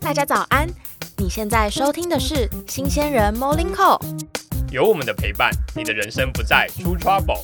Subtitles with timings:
[0.00, 0.66] 大家早安！
[1.18, 4.00] 你现在收听的是新鲜人 Morning Call。
[4.70, 7.42] 有我们的陪伴，你的人生不再出 trouble。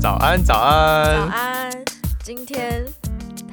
[0.00, 1.36] 早安，早安早！
[1.36, 1.84] 安！
[2.24, 2.84] 今天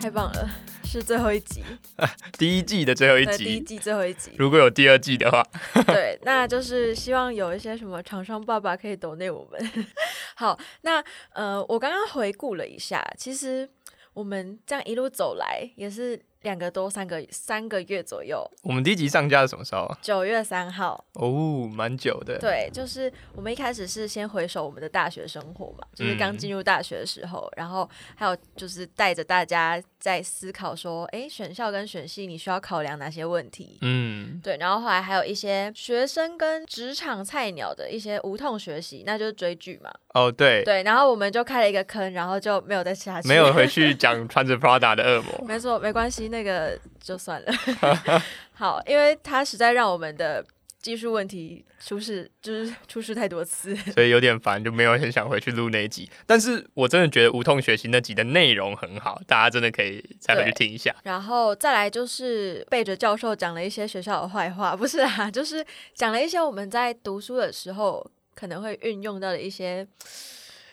[0.01, 0.49] 太棒了，
[0.89, 1.63] 是最后一集，
[2.39, 4.31] 第一季的最后一集，第一集，季最后一集。
[4.37, 5.45] 如果有第二季的话，
[5.85, 9.85] 对，那就是希望有一些什么厂商爸爸可以抖内我们。
[10.35, 11.03] 好，那
[11.33, 13.69] 呃，我刚刚回顾了一下，其实
[14.13, 19.97] 我们这样一路走来也是两个多三个三个月左右，我们第一集上架是什么时候啊？
[20.01, 21.03] 九月三号。
[21.13, 22.37] 哦，蛮久的。
[22.39, 33.77] 对，就是我们一开始是先回首我们的大学生活嘛，就是刚嗯进入大学的时候，然后还有就是带着大家在思考说，哎，选校跟选系你需要考量哪些问题？
[33.81, 39.91] 嗯，对，然后后来还有一些学生跟职场菜鸟的一些无痛学习，那就是追剧嘛。
[40.13, 43.27] 哦，对，对，然后我们就开了一个坑，然后就没有再下去。
[43.27, 45.45] 没有回去 讲穿着 Prada 的恶魔。
[45.45, 47.51] 没错，没关系，那个就算了。
[48.53, 50.45] 好，因为他实在让我们的
[50.81, 53.75] 技术问题出事，就是出事太多次。
[53.91, 56.09] 所以有点烦，就没有很想回去录那一集。
[56.25, 60.95] 但是我真的觉得无痛学习那集的内容很好，大家真的可以再回去听一下。
[61.03, 69.85] 然后再来就是背着教授讲了一些学校的坏话，不是啊，就是讲了一些我们在读书的时候可能会运用到的一些，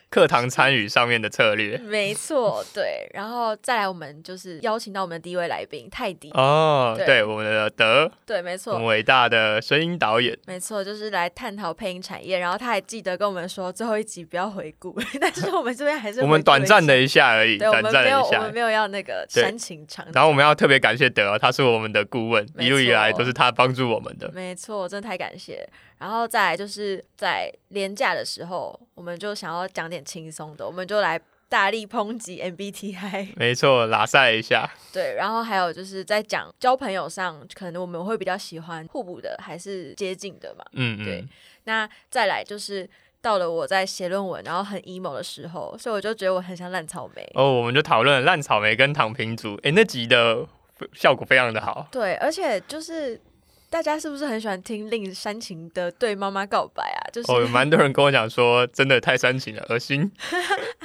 [0.09, 3.09] 课堂参与上面的策略没错，对。
[3.13, 8.79] 然后再来，我们就是邀请到我们的第一位来宾泰迪，哦，对对，我们的德，对，没我们错。
[8.87, 10.37] 伟大的声音导演。
[10.47, 18.39] 没错，就是来探讨配音产业，然后他还记得跟我们说最后一集不要回顾， 但是我们这边还是我们短暂的一下而已，对，短暂的一下。
[18.39, 20.07] 我们没有要那个煽情长。
[20.15, 24.31] 然后我们要特别感谢德哦，他是我们的顾问，一路以来都是他帮助我们的。
[24.33, 25.69] 没错，真的太感谢。
[25.99, 33.35] 然后再来就是在廉价的时候，我们就想要讲点轻松的，我们就来大力抨击 MBTI。
[33.39, 40.65] 没错，拉塞一下，对，然后还有就是在讲交朋友上，可能我们会比较喜欢互补的，还是接近的嘛。
[40.73, 41.29] 嗯对嗯，
[41.65, 42.89] 那再来就是
[43.23, 47.27] 到了我在写论文，然后很 emo 的时候，所以我就觉得我很像烂草莓。
[47.35, 50.47] 哦，我们就讨论烂草莓跟躺平族，诶，那集的
[50.93, 51.89] 效果非常的好。
[51.91, 53.21] 对，而且就是
[53.69, 57.01] 大家是不是很喜欢听令煽情的对妈妈告白啊？
[57.13, 60.11] 就是，哦，有蛮多人跟我讲说，真的太煽情了，恶心。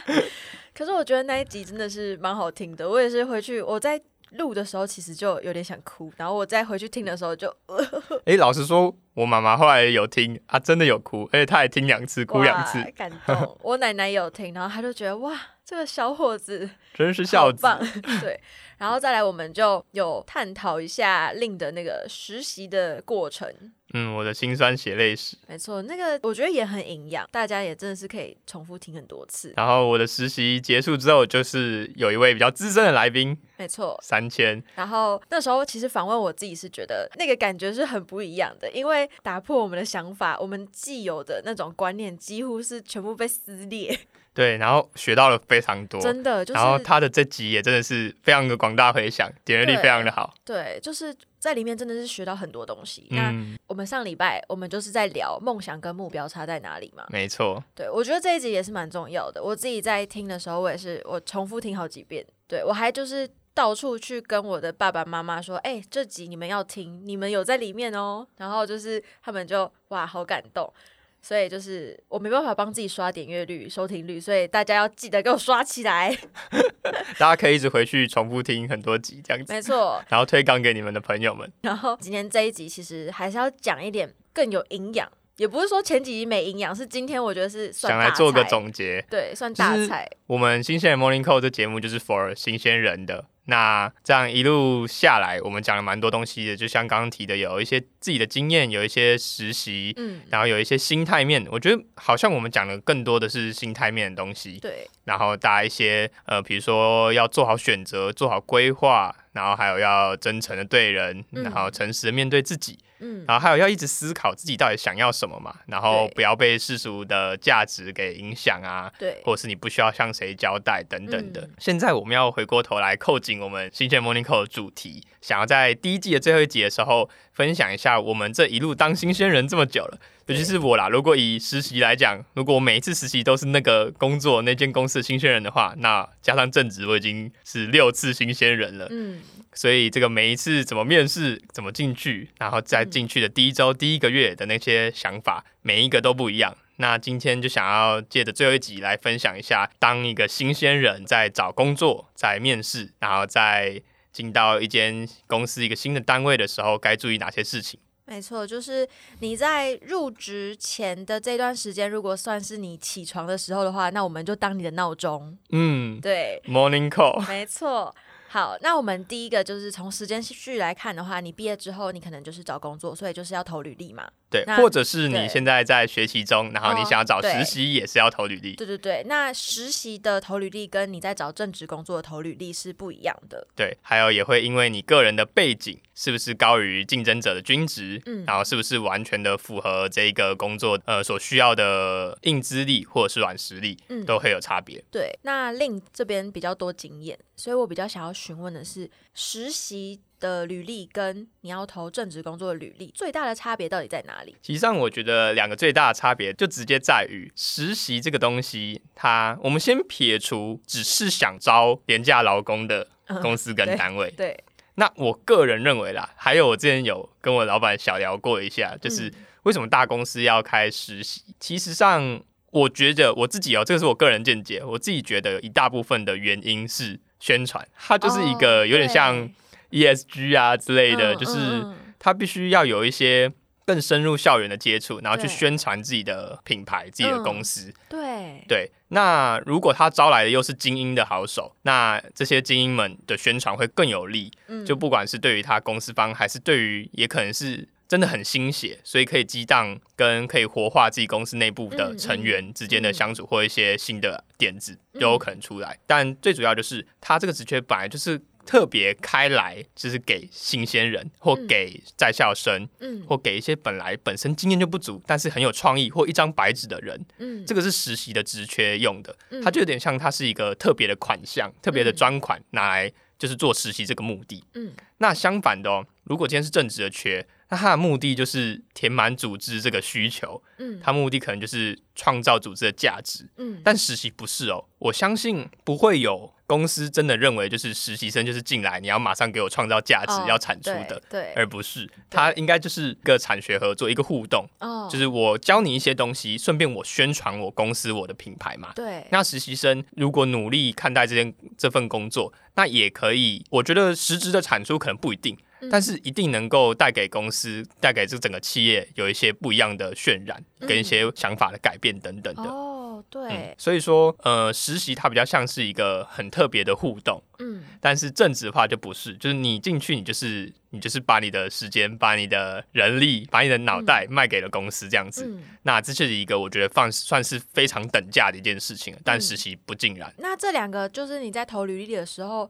[0.73, 2.89] 可是我觉得那一集真的是蛮好听的。
[2.89, 7.53] 我也是回去我在录的时候，其实就有点想哭，然后我再回去听的时候就
[8.25, 13.57] 诶，老实说，我妈妈后来有听啊，真的有哭，而且她也听两次，哭两次哇，感动。
[13.61, 15.37] 我奶奶也有听，然后她就觉得哇，
[15.71, 17.61] 这个小伙子真是好孝子。
[17.61, 17.79] 棒。
[18.19, 18.37] 对，
[18.77, 23.49] 然后再来我们就有探讨一下令的那个实习的过程。
[23.93, 25.37] 嗯，我的辛酸血泪史。
[25.47, 29.53] 没错，那个我觉得也很营养，大家也真的是可以重复听很多次。
[29.55, 43.97] 然后我的实习结束之后，就是有一位比较资深的来宾，没错，三千，然后那时候其实访问我自己是觉得那个感觉是很不一样的，因为打破我们的想法，我们既有的那种观念几乎是全部被撕裂，
[44.33, 45.99] 对，然后学到了非常多。
[45.99, 50.33] 真的就是然后他的这集也真的是非常的广大回响，点阅率非常的好。
[50.45, 53.07] 对，就是在里面真的是学到很多东西。
[53.11, 59.43] 那嗯，我们上礼拜我们就是在聊梦想跟目标差在哪里嘛，没错，对我觉得这一集也是蛮重要的。
[59.43, 63.29] 我自己在听的时候，我也是我重复听好几遍，对我还就是。
[63.53, 68.25] 到处去跟我的爸爸妈妈说，哎、这集你们要听，你们有在里面哦。
[68.37, 70.73] 然后就是他们就哇，好感动。
[71.21, 76.17] 所以就是我没办法帮自己刷点阅率、收听率，所以大家要记得给我刷起来。
[77.19, 80.03] 大家可以一直回去重复听很多集这样子，没错。
[80.09, 81.51] 然后推广给你们的朋友们。
[81.61, 90.09] 然后今天这一集其实还是要讲一点更有营养，也不是说前几集没营养，是今天我觉得是算想来做个，总结，对，算就是大菜。
[90.25, 93.25] 我们新鲜人 Morning Call 这节目就是 for 新鲜人的。
[93.51, 101.45] 那这样一路下来，我们讲了蛮多东西的，就像刚刚提的，有一些自己的经验，有一些实习，嗯，然后有一些心态面。
[101.51, 104.57] 我觉得好像我们讲的更多的是心态面的东西。
[104.61, 112.85] 对，然后大家一些呃，比如说要做好选择，做好规划，然后还有要真诚的对人，嗯然后诚实的面对自己，嗯，
[113.27, 121.41] 然后还有要一直思考自己到底想要什么嘛，然后不要被世俗的价值给影响啊，对，或者是你不需要向谁交代等等的。
[121.41, 129.99] 嗯现在我们要回过头来扣紧我们新鲜 Morning Call 的主题，想要在第一季的最后一集的时候分享一下我们这一路当新鲜人这么久了。
[130.27, 138.87] 尤其是我啦，如果以实习来讲，如果我每一次实习都是那个工作那间公司的新鲜人的话，那加上正职，我已经是六次新鲜人了。
[138.91, 139.19] 嗯，
[139.53, 146.55] 所以这个每一次怎么面试、怎么进去，然后在进去的第一周、第一个月的那些想法，每一个都不一样。
[146.77, 153.79] 那今天就想要借着最后一集来分享一下，当一个新鲜人在找工作、在面试，然后在
[154.11, 157.79] 进到一间公司、一个新的单位的时候，该注意哪些事情。
[158.05, 158.85] 没错，就是
[159.19, 165.37] 你在入职前的这段时间，如果算是你起床的时候的话，那我们就当你的闹钟。
[165.51, 167.25] 嗯对，，Morning Call。
[167.27, 167.95] 没错。
[168.31, 174.09] 好，那我们第一个就是从时间序来看的话，你毕业之后，你可能就是找工作，所以就是要投履历嘛。
[174.31, 178.55] 对，或者是你现在在学习中，然后你哦想要找实习，也是要投履历。
[178.55, 183.45] 对对对，那实习的投履历跟你在找正职工作的投履历是不一样的。
[183.55, 194.81] 对，还有也会因为你个人的背景是不是高于竞争者的均值，嗯然后是不是完全的符合这一个工作呃所需要的硬资历或者是软实力，嗯都会有差别。
[194.89, 204.33] 对，那令这边比较多经验，所以我比较想要询问的是，实习的履历跟你要投正职工作的履历最大的差别到底在哪里？
[204.41, 212.87] 其实上，我觉得两个最大的差别就直接在于实习这个东西，它我们先撇除只是想招廉价劳工的
[213.21, 214.41] 公司跟单位，对，
[214.75, 219.13] 那我个人认为啦，还有我之前有跟我老板小聊过一下，就是嗯
[219.43, 221.23] 为什么大公司要开实习？
[221.39, 222.21] 其实上，
[222.51, 229.27] 我觉得我自己哦，这个是我个人见解，我自己觉得一大部分的原因是宣传，它就是一个哦有点像
[229.71, 233.31] ESG 啊之类的，嗯就是嗯嗯它必须要有一些
[233.65, 237.73] 更深入校园的接触，然后去宣传自己的品牌、自己的嗯公司。
[237.87, 244.31] 对对，那如果他招来的又是精英的好手，那这些精英们的宣传会更有利。
[244.47, 255.77] 嗯就不管是对于他公司方，还是对于也可能是真的很心血，所以可以激荡跟可以活化自己公司内部的嗯成员之间的相处，或一些新的点子嗯都有可能出来。
[255.85, 258.19] 但最主要就是他这个职缺本来就是。
[258.45, 261.47] 特别开来，就是给新鲜人，或嗯。
[261.47, 263.03] 给在校生，嗯。
[263.07, 267.45] 或给一些本来本身经验就不足，但是很有创意或一张白纸的人，嗯。
[267.45, 269.41] 这个是实习的职缺用的，嗯。
[269.41, 274.43] 它就有点像它是一个特别的款项、特别的专款，拿来就是做实习这个目的。
[274.55, 274.71] 嗯。
[274.97, 280.79] 那相反的哦，如果今天是正职的缺，那它的目的就是填满组织这个需求，嗯。
[280.81, 283.29] 它目的可能就是创造组织的价值。
[283.37, 283.61] 嗯。
[283.63, 291.01] 但实习不是哦，我相信不会有公司真的认为就是实习生就是进来你要马上给我创造价值、哦要产出的，
[291.33, 294.45] 而不是它应该就是一个产学合作，一个互动。
[294.59, 298.73] 哦就是我教你一些东西，顺便我宣传我公司我的品牌嘛。
[298.75, 303.45] 对那实习生如果努力看待这件这份工作，那也可以。
[303.49, 312.43] 我觉得实质的产出可能不一定，嗯但是一定能够带给公司、带给这整个企业有一些不一样的渲染，跟一些想法的改变等等的。
[312.43, 312.67] 哦
[313.01, 325.25] 嗯对，所以说，呃，实习它比较像是一个很特别的互动，嗯但是正职的话就不是，就是你进去，你就是你就是把你的时间、把你的人力、把你的脑袋卖给了公司这样子。
[325.25, 330.13] 嗯，那这是一个我觉得放算是非常等价的一件事情，但嗯实习不尽然。
[330.17, 332.49] 那这两个就是你在投履历的时候，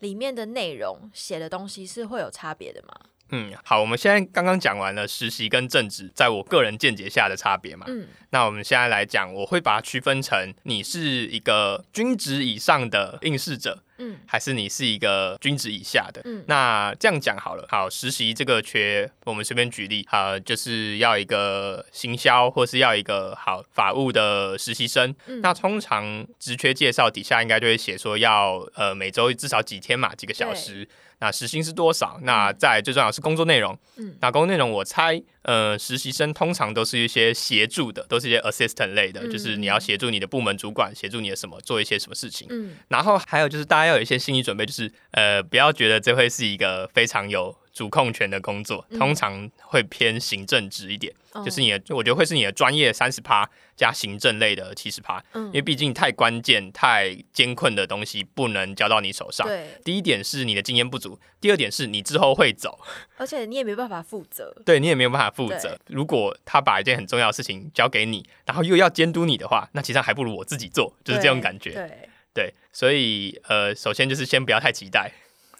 [0.00, 2.94] 里面的内容写的东西是会有差别的吗？
[3.30, 7.86] 嗯，好，我们现在刚刚讲完了实习跟正职在我个人见解下的差别嘛。
[7.88, 16.20] 嗯那我们现在来讲，我会把它区分成你是一个均值以上的应试者，嗯还是你是一个均值以下的。
[16.24, 25.14] 嗯那这样讲好了，好，实习这个缺，我们随便举例，好，就是要一个行销，或是要一个好法务的实习生。
[25.26, 30.88] 嗯那通常职缺介绍底下应该就会写说要呃每周至少几天嘛，几个小时。
[31.20, 32.18] 那时薪是多少？
[32.22, 33.78] 那再最重要是工作内容。
[33.96, 42.48] 嗯那工作内容我猜，呃，实习生通常都是一些协助的，都是一些 assistant 类的，嗯就是你要协助你的部门主管，协助你的什么做一些什么事情。
[42.50, 59.44] 嗯然后还有就是大家要有一些心理准备，就是呃，不要觉得这会是一个非常有主控权的工作，嗯通常会偏行政职一点，哦就是你的，我觉得会是你的专业三十趴加行政类的七十趴，嗯因为毕竟太关键、太艰困的东西不能交到你手上。
[59.46, 62.78] 对，第一点是你的经验不足，第二点是你之后会走，
[63.16, 64.54] 而且你也没办法负责。
[64.64, 65.76] 对你也没有办法负责。
[65.88, 71.72] 如果他把一件很重要的事情交给你，然后又要监督你的话，那其实还不如我自己做，就是这种感觉。
[71.72, 75.10] 对，对，所以呃，首先就是先不要太期待，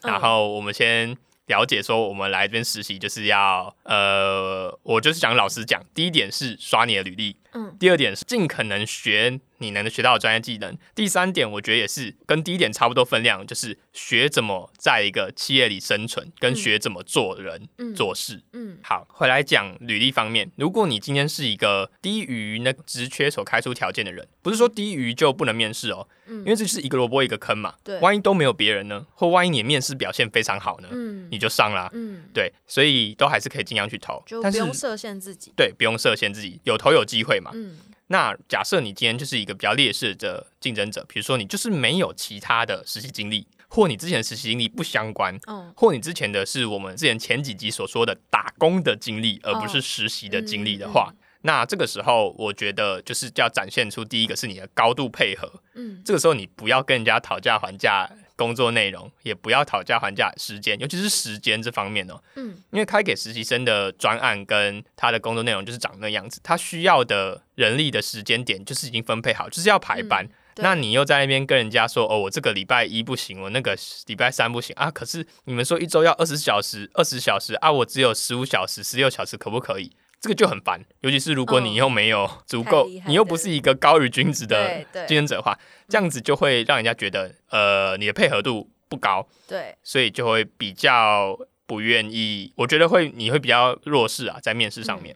[0.02, 1.16] 嗯然后我们先
[1.46, 7.76] 了解说，我们来这边实习就是要呃，我就是讲老实讲，第一点是刷你的履历，嗯。
[7.78, 18.42] 第二点是尽可能学你能学到的专业技能，第三点我觉得也是跟第一点差不多分量，就是学怎么在一个企业里生存，跟嗯学怎么做人、嗯做事。
[18.52, 27.74] 嗯好，回来讲履历方面，如果你今天是一个低于那个职缺所开出条件的人，不是说低于就不能面试哦，嗯因为这就是一个萝卜一个坑嘛。
[27.82, 31.90] 对万一都没有别人呢，或万一你的面试表现非常好呢，嗯你就上啦。
[31.94, 35.52] 嗯，对，所以都还是可以尽量去投，但是就不用设限自己。
[35.56, 37.50] 对不用设限自己，有投有机会嘛。
[37.54, 37.76] 嗯
[38.08, 51.16] 那假设你今天就是一个比较劣势的竞争者，比如说你就是没有其他的实习经历，或你之前的实习经历不相关，嗯，或你之前的是我们之前前几集所说的打工的经历，而不是实习的经历的话，嗯。
[51.46, 56.02] 那这个时候我觉得就是要展现出第一个是你的高度配合，嗯。
[56.04, 70.24] 这个时候你不要跟人家讨价还价工作内容，也不要讨价还价时间，尤其是时间这方面哦，嗯因为开给实习生的专案跟他的工作内容就是长那样子，他需要的人力的时间点就是已经分配好，就是要排班。
[70.24, 73.76] 嗯那你又在那边跟人家说，哦，我这个礼拜一不行，我那个
[74.06, 74.88] 礼拜三不行啊。
[74.88, 79.90] 可是你们说一周要二十小时，二十小时啊，我只有十五小时、十六小时，可不可以？
[80.24, 92.50] 这个就很烦，尤其是如果你又没有足够，你又不是一个高于均值的对对竞争者的话，这样子就会让人家觉得，呃，你的配合度不高，对，所以就会比较不愿意。
[92.56, 95.14] 我觉得会你会比较弱势啊，在面试上面。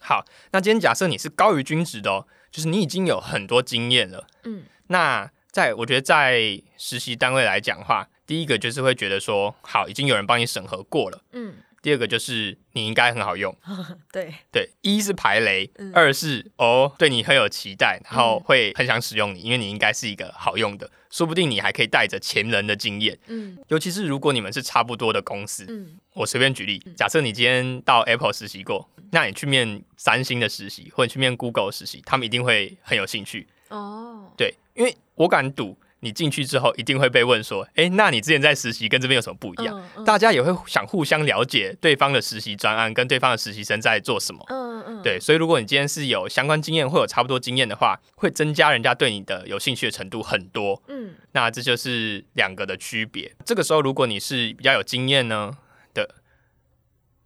[0.00, 4.26] 好，那今天假设你是高于均值的哦，就是你已经有很多经验了。
[4.42, 11.22] 嗯那在我觉得在实习单位来讲的话，第一个就是会觉得说，好，已经有人帮你审核过了。
[11.30, 11.54] 嗯
[11.86, 13.56] 第二个就是你应该很好用，
[14.12, 15.92] 对，对，一是排雷，嗯。
[15.94, 23.56] 二是哦对你很有期待，然后会很想使用你，因为你应该是一个好用的，说不定你还可以带着前人的经验，嗯。
[23.68, 25.96] 尤其是如果你们是差不多的公司，嗯。
[26.14, 33.46] 我随便举例，假设你今天到 Apple 实习过，那你去面三星的实习，或者去面 Google 实习，他们一定会很有兴趣。
[33.68, 39.76] 哦，对，因为我敢赌，你进去之后一定会被问说，诶，那你之前在实习跟这边有什么不一样？
[39.76, 44.44] 嗯嗯大家也会想互相了解对方的实习专案跟对方的实习生在做什么。
[44.48, 50.80] 嗯嗯，对，所以如果你今天是有相关经验或有差不多经验的话，会增加人家对你的有兴趣的程度很多。
[50.86, 53.34] 嗯那这就是两个的区别。
[53.44, 55.52] 这个时候，如果你是比较有经验呢
[55.92, 56.14] 的，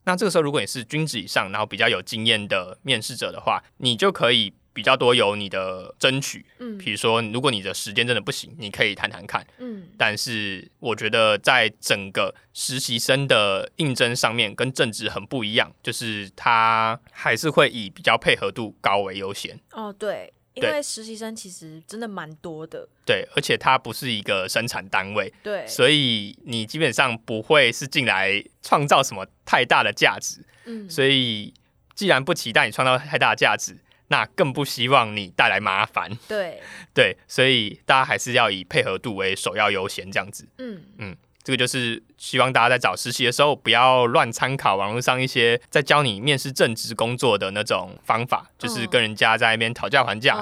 [0.05, 6.45] 那这个时候如果你是均值以上，然后比较有经验的面试者的话，你就可以比较多有你的争取。
[6.59, 9.47] 嗯比如说，如果你的时间真的不行，你可以谈谈看。
[9.59, 19.59] 嗯但是我觉得在整个实习生的应征上面跟政治很不一样，就是他还是会以比较配合度高为优先。
[19.73, 30.45] 哦对，因为实习生其实真的蛮多的，对，而且它不是一个生产单位，对，所以你基本上不会是进来创造什么太大的价值。
[30.65, 31.53] 嗯所以
[31.95, 33.77] 既然不期待你创造太大的价值，
[34.11, 36.11] 那更不希望你带来麻烦。
[36.29, 36.61] 对，
[36.93, 40.49] 对，所以大家还是要以配合度为首要优先，这样子。
[40.59, 50.37] 嗯这个就是希望大家在找实习的时候，不要乱参考网络上一些在教你面试正职工作的那种方法，就是跟人家在那边讨价还价，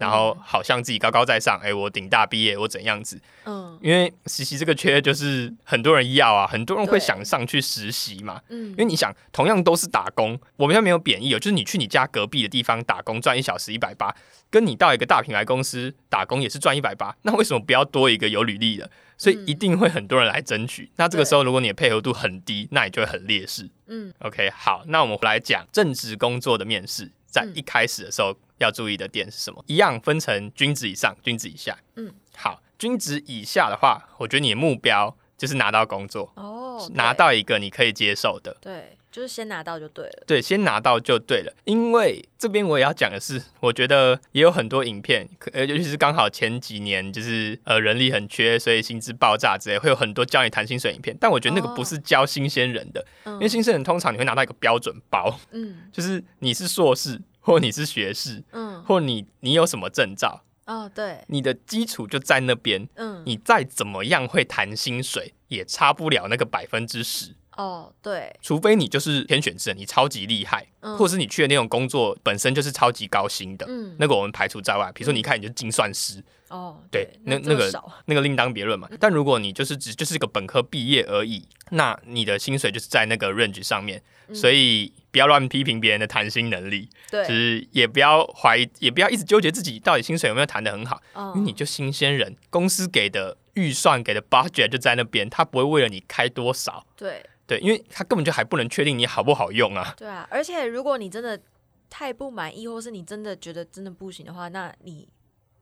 [0.00, 3.20] 然后好像自己高高在上，哎、我顶大毕业，我怎样子？
[3.44, 8.40] 嗯因为实习这个缺就是很多人要啊，很多人会想上去实习嘛。
[8.48, 14.14] 嗯因为你想，同样都是打工，我们没有贬义哦，就是你去你家隔壁的地方打工赚一小时一百八，
[14.50, 18.90] 跟你到一个大品牌公司打工也是赚一百八，那为什么不要多一个有履历的？
[19.18, 20.90] 所以一定会很多人来争取。
[20.96, 23.68] 那这个时候，如果你的配合度很低，那你就会很劣势。
[23.88, 29.62] 嗯 OK，好，那我们来讲正职工作的面试，在嗯一开始的时候要注意的点是什么？
[29.66, 31.76] 一样分成均值以上、均值以下。
[31.96, 38.56] 嗯，好，均值以下的话，我觉得你的目标就是拿到工作，哦，拿到一个你可以接受的。
[38.60, 41.52] 对，就是先拿到就对了，对，先拿到就对了。
[41.64, 51.16] 因为这边我也要讲的是，我觉得也有很多影片，可呃，尤其是刚好前几年就是呃人力很缺，所以薪资爆炸之类，会有很多教你谈薪水影片。
[51.18, 62.86] 但我觉得那个不是教新鲜人的，嗯因为新鲜人通常你会拿到一个标准包，嗯 就是你是硕士，或你是学士，嗯或你你有什么证照，哦对，你的基础就在那边。
[62.96, 67.34] 嗯你再怎么样会谈薪水，也差不了那个百分之十。
[67.58, 74.90] 哦对，除非你就是天选之人，你超级厉害，嗯或者是你去的那种工作本身就是超级高薪的，嗯那个我们排除在外。
[74.94, 77.70] 比如说你一看你就是精算师，哦对那那个
[78.06, 78.88] 那个另当别论嘛。
[78.98, 84.02] 但如果你就是只就是一个本科毕业而已，那你的薪水就是在那个 range 上面，
[84.34, 96.86] 所以不要乱批评别人的谈薪能力，对就对，是也不要怀疑，也不要一直纠结自己到底薪水有没有谈的很好，嗯因为你就新鲜人，公司给的预算给的 budget 就在那边，他不会为了你开多少。
[96.96, 99.94] 对对，因为他根本就还不能确定你好不好用啊。
[99.96, 101.40] 对啊，而且如果你真的
[101.88, 105.08] 太不满意，或是你真的觉得真的不行的话，那你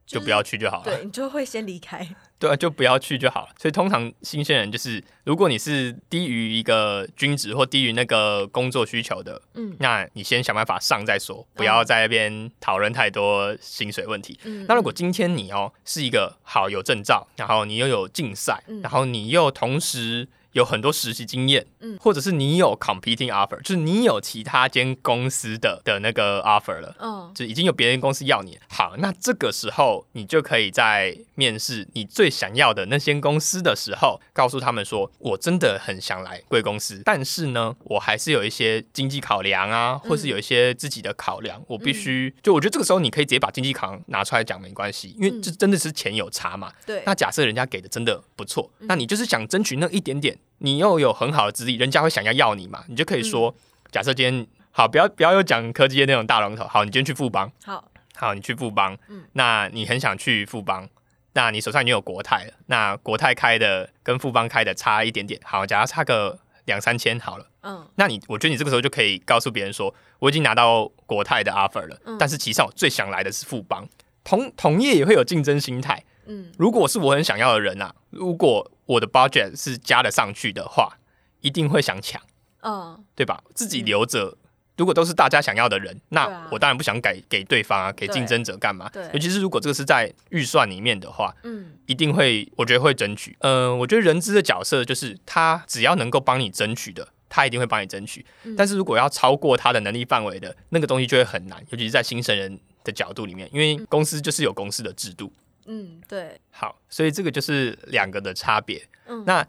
[0.06, 0.84] 就是不要去就好了。
[0.84, 2.08] 对你就会先离开。
[2.38, 3.48] 对啊，就不要去就好了。
[3.58, 14.38] 所以通常新鲜人就是，如果你是低于一个均值或低于那个工作需求的，嗯那你先想办法上再说，不要在那边讨论太多薪水问题。
[14.44, 21.96] 嗯，那如果今天你哦是一个好有证照，然后你又有竞赛，嗯然后你又同时有很多实习经验，嗯。
[22.00, 26.96] 或者是你有 competing offer，就是你有其他间公司的的那个 offer 了。
[26.98, 27.30] 嗯。
[27.34, 46.72] 就已经有别人公司要你，好，那这个时候你就可以在面试你最想要的那间公司的时候，告诉他们说，我真的很想来贵公司，但是呢，我还是有一些经济考量啊，或是有一些自己的考量，我必须，就我觉得这个时候你可以直接把经济考量拿出来讲没关系，因为这真的是钱有差嘛。
[46.86, 53.54] 对，那假设人家给的真的不错，那你就是想争取那一点点，你又有很好的资历，人家会想要要你嘛，你就可以说，
[53.90, 57.50] 假设今天好，不要不要又讲科技业那种大龙头，好，你今天去富邦。
[57.64, 57.84] 好，
[58.14, 59.24] 好，你去富邦，嗯。
[59.32, 60.88] 那你很想去富邦，
[61.32, 67.86] 那你手上已经有国泰了，那国泰开的跟富邦开的差一点点，好，假如差个两三千好了，嗯。
[67.96, 72.16] 那你我觉得你这个时候就可以告诉别人说，我已经拿到国泰的 offer 了，嗯。
[72.18, 73.88] 但是其实上我最想来的是富邦，
[74.24, 80.98] 同同业也会有竞争心态，嗯如果是我很想要的人啊，如果我的 budget 是加得上去的话，
[81.40, 82.20] 一定会想抢，
[82.62, 83.42] 嗯，对吧？
[83.54, 84.36] 自己留着。
[84.76, 88.90] 如果都是大家想要的人，那啊我当然不想给给对方啊，给竞争者干嘛？
[88.92, 93.34] 对尤其是如果这个是在预算里面的话，嗯一定会，我觉得会争取。
[93.40, 98.26] 嗯、我觉得人资的角色就是他只要能够帮你争取的，他一定会帮你争取。
[98.44, 105.32] 嗯但是如果要超过他的能力范围的那个东西，就会很难，尤其是在新生人的角度里面，因为公司就是有公司的制度。
[105.66, 108.86] 嗯，对，好，所以这个就是两个的差别。
[109.08, 109.46] 嗯那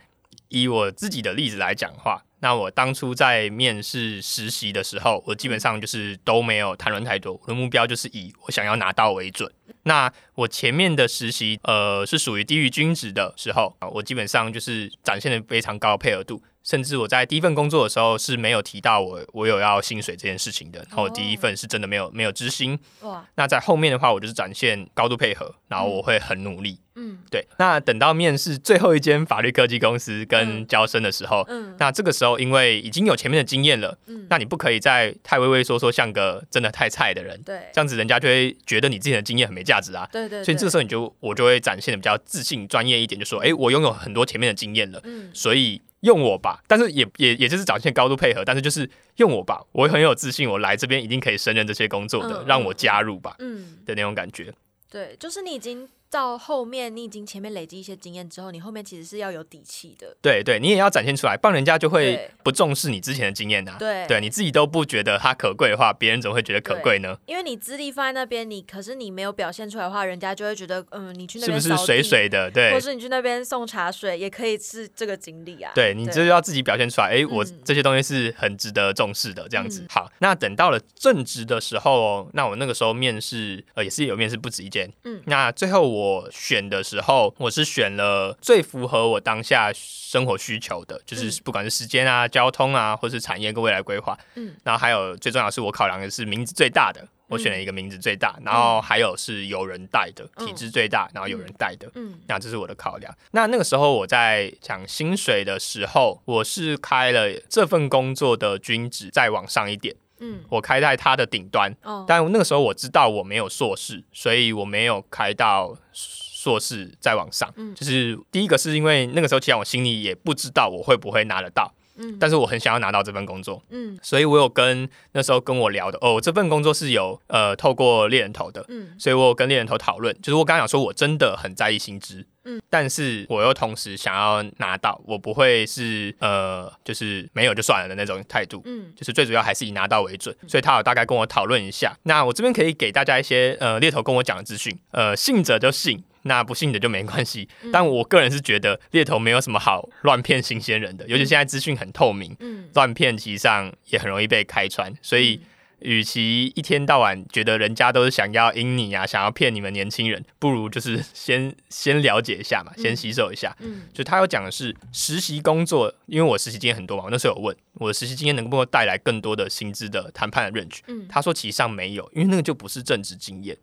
[0.50, 9.52] 以我自己的例子来讲的话，那我当初在面试实习的时候，我基本上就是都没有谈论太多，我的目标就是以我想要拿到为准。
[9.84, 22.78] 那我前面的实习，呃，是属于低于均值的时候啊，我基本上就是展现的非常高的配合度，甚至我在第一份工作的时候是没有提到我我有要薪水这件事情的，然后我第一份是真的没有没有知心。
[23.04, 26.78] 哇，那在后面的话，我就是展现高度配合，然后我会很努力。
[26.96, 27.20] 嗯。
[27.32, 30.68] 对，那等到面试最后一间法律科技公司跟嗯。
[30.68, 31.74] 交生的时候，嗯。
[31.80, 37.62] 那这个时候因为已经有前面的经验了，嗯，那你不可以再太畏畏缩缩，像个真的太菜的人，对。
[37.72, 40.06] 这样子人家就会觉得你自己的经验很没价值啊。
[40.12, 45.30] 对对，所以这个时候你就我就会展现的比较自信、专业一点，就说，诶，我拥有很多前面的经验了，嗯。
[45.34, 46.64] 所以用我吧。
[46.68, 54.53] 但是也也也就是展现高度配合，但是就是用我吧，我很有自信，我来这边一定可以胜任这些工作的，嗯让我加入吧嗯，的那种感觉。
[54.90, 60.15] 对，就是你已经到后面，你已经前面累积一些经验之后，你后面其实是要有底气的。
[60.22, 67.17] 对对，你也要展现出来，不然人家就会不重视你之前的经验呐、对对，你自己都不觉得它可贵的话，别人怎么会觉得可贵呢？
[67.25, 72.50] 因为你资历放在那边，你可是你没有表现出来的话，人家就会觉得，嗯，你去那边是不是水水的？
[72.51, 75.72] 对或，是你去那边送茶水，也可以是这个经历啊。
[75.75, 79.81] 对你就是要自己表现出来，哎，我嗯这些东西是很值得重视的，这样子。
[79.81, 84.89] 嗯好，那等到了正职的时候哦，那我那个时候面试，呃，也是有面试不止一间。
[85.03, 85.97] 嗯那最后我
[86.31, 94.18] 选的时候，我是选了最符合我当下生活需求的，就是嗯不管是时间啊、交通啊，或是产业跟未来规划。
[94.36, 101.90] 嗯然后还有最重要的是，我考量的是名字最大的，我选了一个名字最大，然后还有是有人带的，嗯体制最大，然后有人带的。
[101.96, 103.14] 嗯那这是我的考量。
[103.31, 111.74] 那那个时候我在讲薪水的时候，我是开了这份工作的均值再往上一点，嗯我开在它的顶端。
[111.84, 117.51] 哦，但那个时候我知道我没有硕士，所以我没有开到硕士再往上。
[117.58, 122.18] 嗯就是第一个是因为那个时候其实我心里也不知道我会不会拿得到，嗯。
[122.20, 123.62] 但是我很想要拿到这份工作。
[123.70, 123.98] 嗯。
[124.01, 128.96] 所以我有跟那时候跟我聊的哦，这份工作是有呃透过猎人头的，嗯。
[128.98, 138.62] 所以我有跟猎人头讨论，就是我刚刚讲说我真的很在意薪资，嗯，但是我又同时想要拿到，我不会是呃就是没有就算了的那种态度。
[138.66, 138.94] 嗯。
[138.96, 141.96] 就是最主要还是以拿到为准，所以他有大概跟我讨论一下。
[142.03, 147.48] 那我这边可以给大家一些呃猎头跟我讲的资讯，呃信者就信，那不信的就没关系。
[147.63, 155.42] 嗯但我个人是觉得猎头没有什么好乱骗新鲜人的，尤其现在资讯很透明，嗯，乱骗其实上也很容易被开穿，所以。
[155.81, 163.55] 与其一天到晚觉得人家都是想要阴你啊，想要骗你们年轻人，不如就是先先了解一下嘛，先吸收一下。
[163.59, 173.55] 嗯就他有讲的是实习工作，因为我实习经验很多嘛，我那时候有问我的实习经验能不能带来更多的薪资的谈判的 range，嗯他说其实上没有，因为那个就不是正职经验。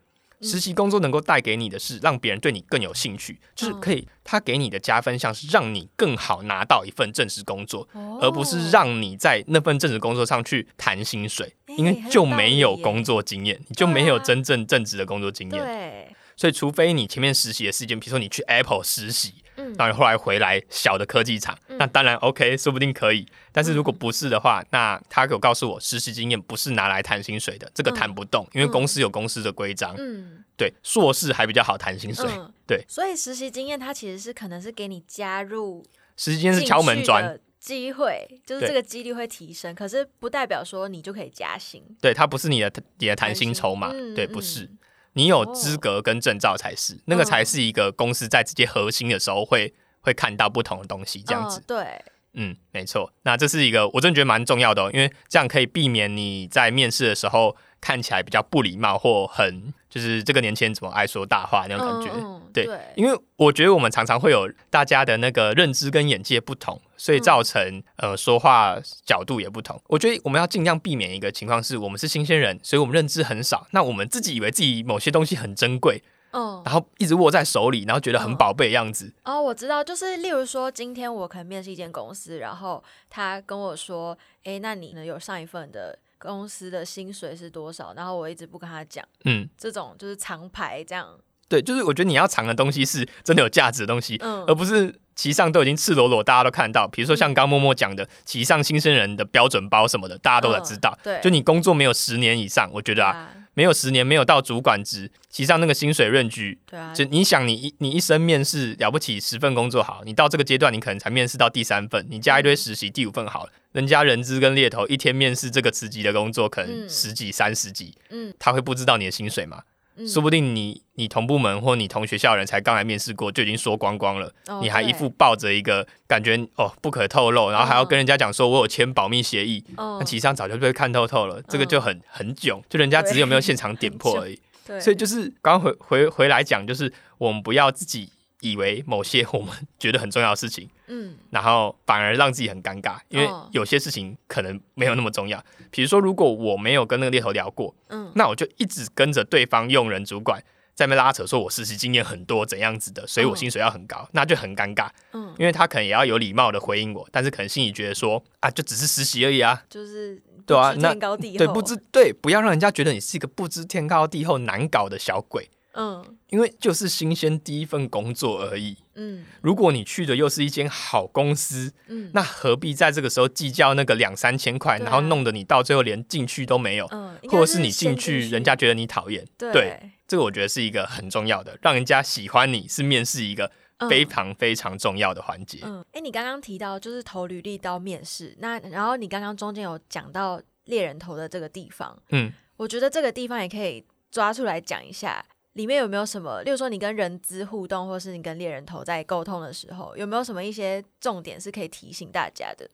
[0.45, 0.49] 嗯。
[0.49, 8.19] 实习工作能够带给你的是让别人对你更有兴趣，就是可以他给你的加分项是让你更好拿到一份正式工作，哦。
[8.21, 15.61] 而不是让你在那份正式工作上去谈薪水，哎因为就没有工作经验，你就没有真正正职的工作经验。
[15.61, 23.27] 对，所以，除非你前面实习的时间，比如说你去 Apple 实习，嗯然后你后来回来小的科技厂，嗯那当然 OK，说不定可以。
[23.53, 29.95] 但是如果不是的话，那他有告诉我，实习经验不是拿来谈薪水的，这个谈不动，因为公司有公司的规章。
[29.99, 32.25] 嗯对，硕士还比较好谈薪水。
[32.31, 35.85] 嗯，对，所以实习经验它其实是可能是给你加入
[36.17, 41.83] 实习经验是敲门砖，机会就是这个几率会提升，可是不代表说你就可以加薪。
[42.01, 44.71] 对，它不是你的你的谈薪筹码，对，不是。
[45.15, 51.61] 你有资格跟证照才是，那个才是一个公司在直接核心的时候会会看到不同的东西，这样子。
[51.67, 52.01] 对，
[52.35, 53.13] 嗯，没错。
[53.23, 57.57] 那这是一个我真的觉得蛮重要的，因为这样可以避免你在面试的时候。
[57.85, 69.79] 看起来比较不礼貌，或很就是这个年轻人怎么爱说大话那种感觉，对，因为我觉得我们常常会有大家的那个认知跟眼界不同，所以造成呃说话角度也不同。
[69.89, 79.13] 我觉得我们要尽量避免一个情况，是我们是新鲜人，所以我们认知很少，那我们自己以为自己某些东西很珍贵，嗯，然后一直握在手里，然后觉得很宝贝的样子。
[79.25, 85.99] 哦，我知道，就是例如说，今天我可能面试一间公司，然后他跟我说，哎，那你呢有上一份的。
[86.25, 87.93] 公司的薪水是多少？
[87.95, 91.07] 然后我一直不跟他讲，嗯，这种就是藏牌这样。
[91.49, 96.89] 对，就是我觉得你要藏的东西是真的有价值的东西，嗯，而不是其上都已经赤裸裸，大家都看到。
[96.89, 100.99] 比如说像刚默默讲的，其上新生人的标准包什么的，大家都在知道。
[101.03, 103.31] 对，就你工作没有十年以上，我觉得啊。
[103.55, 119.63] 没有十年，没有到主管职，其实上那个薪水润居，对啊，就你想，你一你一生面试了不起十份工作好，你到这个阶段，你可能才面试到第三份，你加一堆实习，第五份好了，人家人资跟猎头一天面试这个职级的工作，可能十几、三十几，嗯，他会不知道你的薪水吗？
[120.09, 134.41] 说不定你你同部门或你同学校人才刚来面试过就已经说光光了，你还一副抱着一个感觉哦不可透露，然后还要跟人家讲说我有签保密协议，那其实上早就被看透透了，这个就很很囧，就人家只是有没有现场点破 而已。
[134.81, 138.11] 所以就是刚回回回来讲，就是我们不要自己。
[138.41, 145.43] 以为某些我们觉得很重要的事情，嗯，然后反而让自己很尴尬，因为有些事情可能没有那么重要。
[145.71, 150.43] 比如说，如果我没有跟那个猎头聊过，嗯，那我就一直跟着对方用人主管
[150.75, 165.49] 在那拉扯，说我实习经验很多怎样子的，所以我薪水要很高，那就很尴尬，嗯，因为他可能也要有礼貌的回应我，但是可能心里觉得说啊，就只是实习而已啊，就是对啊，那对不知对，不要让人家觉得你是一个不知天高地厚、难搞的小鬼。
[165.75, 168.77] 嗯，因为就是新鲜第一份工作而已。
[168.95, 179.27] 嗯，如果你去的又是一间好公司，嗯，那何必在这个时候计较那个两三千块，然后弄得你到最后连进去都没有，嗯或者是你进去人家觉得你讨厌。
[179.37, 183.51] 对，这个我觉得是一个很重要的，让人家喜欢你是面试一个
[183.91, 185.59] 非常非常重要的环节。
[185.65, 195.25] 嗯，哎，你刚刚提到就是投履历到面试，那然后你刚刚中间有讲到猎人头的这个地方，嗯，我觉得这个地方也可以抓出来讲一下。
[195.55, 202.69] 里面有没有什么，例如说你跟人资互动，或是你跟猎人头在沟通的时候，有没有什么一些重点是可以提醒大家的？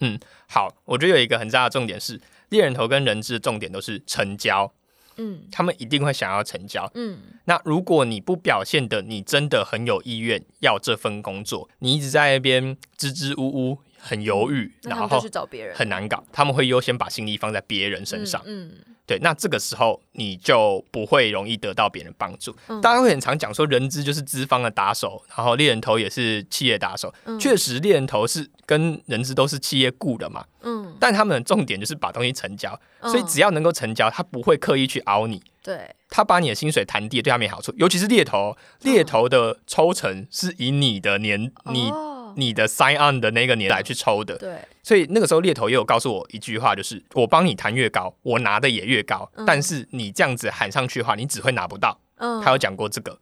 [0.00, 0.18] 嗯，
[0.48, 2.20] 好，我觉得有一个很大的重点是，
[2.50, 4.72] 猎人头跟人资的重点都是成交。
[5.18, 6.86] 嗯，他们一定会想要成交。
[6.94, 16.22] 嗯，那如果你不表现的，你真的很有意愿要这份工作，你一直在那边支支吾吾，很犹豫，然后去找别人，很难搞。
[16.32, 18.40] 他们会优先把心力放在别人身上。
[18.46, 18.70] 嗯。
[19.08, 22.52] 对，那这个时候你就不会容易得到别人帮助。
[22.82, 27.14] 大家会很常讲说，人资就是资方的打手，然后猎人头也是企业打手。
[27.38, 30.44] 确实，猎人头是跟人资都是企业雇的嘛。
[30.62, 30.92] 嗯。
[30.98, 35.40] 但他们的重点就是把东西成交，所以只要能够成交，他不会刻意去熬你。
[35.62, 35.88] 对。
[36.08, 37.72] 他把你的薪水谈低，对他没好处。
[37.76, 41.92] 尤其是猎头，猎头的抽成是以你的年你。
[42.36, 51.98] 你的 sign on 的那个年代去抽的，对，所以那个时候猎头也有告诉我一句话，就是我帮你谈越高，我拿的也越高，但是你这样子喊上去的话，你只会拿不到。
[52.18, 53.18] 嗯，他有讲过这个，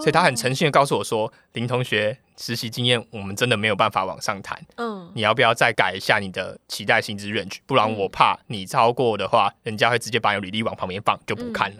[0.00, 7.56] 所以他很诚信的告诉我说，林同学实习经验我们真的没有办法往上谈，嗯，你要不要再改一下你的期待薪资 range？
[7.66, 11.76] 不然我怕你超过的话，人家会直接把你履历往旁边放，就不看了。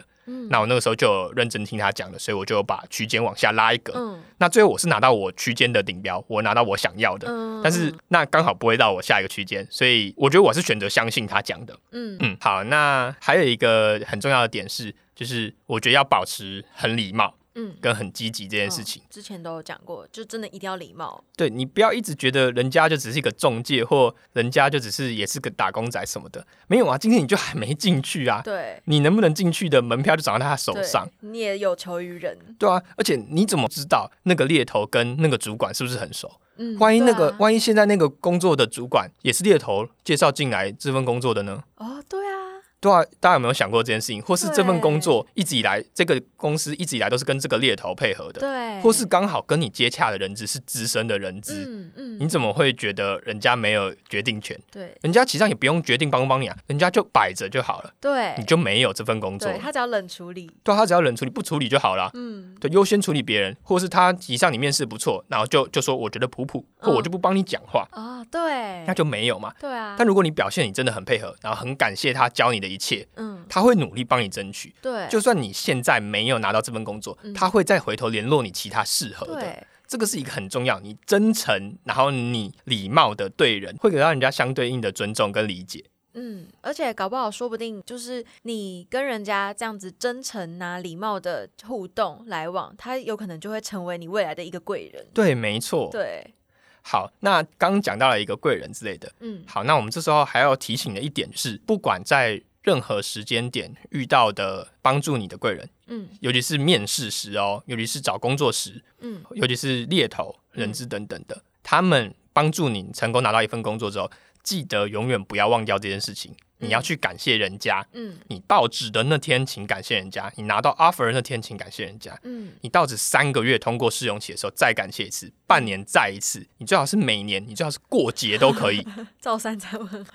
[0.49, 3.93] 那我那个时候就认真听他讲的，所以我就把区间往下拉一格。
[3.95, 7.27] 嗯，那最后我是拿到我区间的顶标，我拿到我想要的。
[7.29, 11.77] 嗯，但是那刚好不会到我下一个区间，所以我觉得我是选择相信他讲的。
[11.91, 17.35] 嗯嗯，好，那还有一个很重要的点是，就是我觉得要保持很礼貌。
[17.59, 21.21] 嗯，跟很积极这件事情，之前都有讲过，就真的一定要礼貌。
[21.35, 28.41] 对你不要一直觉得人家就只是一个中介，或人家就只是也是个打工仔什么的，没有啊，今天你就还没进去啊。
[28.43, 31.05] 对，你能不能进去的门票就掌握在他手上。
[31.19, 32.37] 你也有求于人。
[32.57, 36.31] 对啊，而且你怎么知道那个猎头跟那个主管是不是很熟？
[36.57, 41.63] 嗯，万一那个万一现在那个工作的主管也是猎头介绍进来这份工作的呢？
[41.75, 42.48] 哦，对啊。
[42.81, 44.21] 对啊，大家有没有想过这件事情？
[44.21, 54.57] 或是这份工作一直以来，这个公司一直以来都是跟这个猎头配合的，对，或是刚好跟你接洽的人资是资深的人资，嗯嗯，你怎么会觉得人家没有决定权？
[54.71, 59.51] 对人家其实上也不用决定帮不帮你啊，人家就摆着就好了，对你就没有这份工作，。
[59.59, 62.09] 他只要冷处理，对啊，他只要冷处理不处理就好了。
[62.13, 69.53] 嗯对，优先处理别人，或是他以上你面试不错，然后就就说我觉得普普，或嗯我就不帮你讲话，啊，对那就没有嘛。
[69.59, 74.73] 对啊，但如果你表现你真的很配合，然后很感谢他教你的一切，嗯他会努力帮你争取。
[74.81, 79.67] 对，就算你现在没有拿到这份工作，嗯他会再回头联络你其他适合的。
[79.87, 85.83] 这个是一个很重要，你真诚，然后你礼貌的对人，会给到人家相对应的尊重跟理解。
[86.13, 95.03] 嗯，而且搞不好，说不定就是你跟人家这样子真诚呐、礼貌的互动来往，他有可能就会成为你未来的一个贵人。
[95.11, 95.89] 对，没错。
[95.91, 96.35] 对，
[96.83, 99.11] 好，那刚刚讲到了一个贵人之类的。
[99.21, 106.09] 嗯好，那我们这时候还要提醒的一点是，不管在任何时间点遇到的帮助你的贵人，嗯。
[106.19, 109.23] 尤其是面试时哦，尤其是找工作时，嗯。
[109.35, 114.11] 尤其是猎头、人资等等的，他们帮助你成功拿到一份工作之后，
[114.43, 117.85] 记得永远不要忘掉这件事情，你要去感谢人家。
[117.93, 122.17] 嗯你到职的那天，请感谢人家；你拿到 offer 的那天，请感谢人家。
[122.23, 126.45] 嗯你到职三个月通过试用期的时候，再感谢一次；半年再一次。
[126.57, 128.85] 你最好是每年，你最好是过节都可以。
[129.19, 130.05] 照三才问，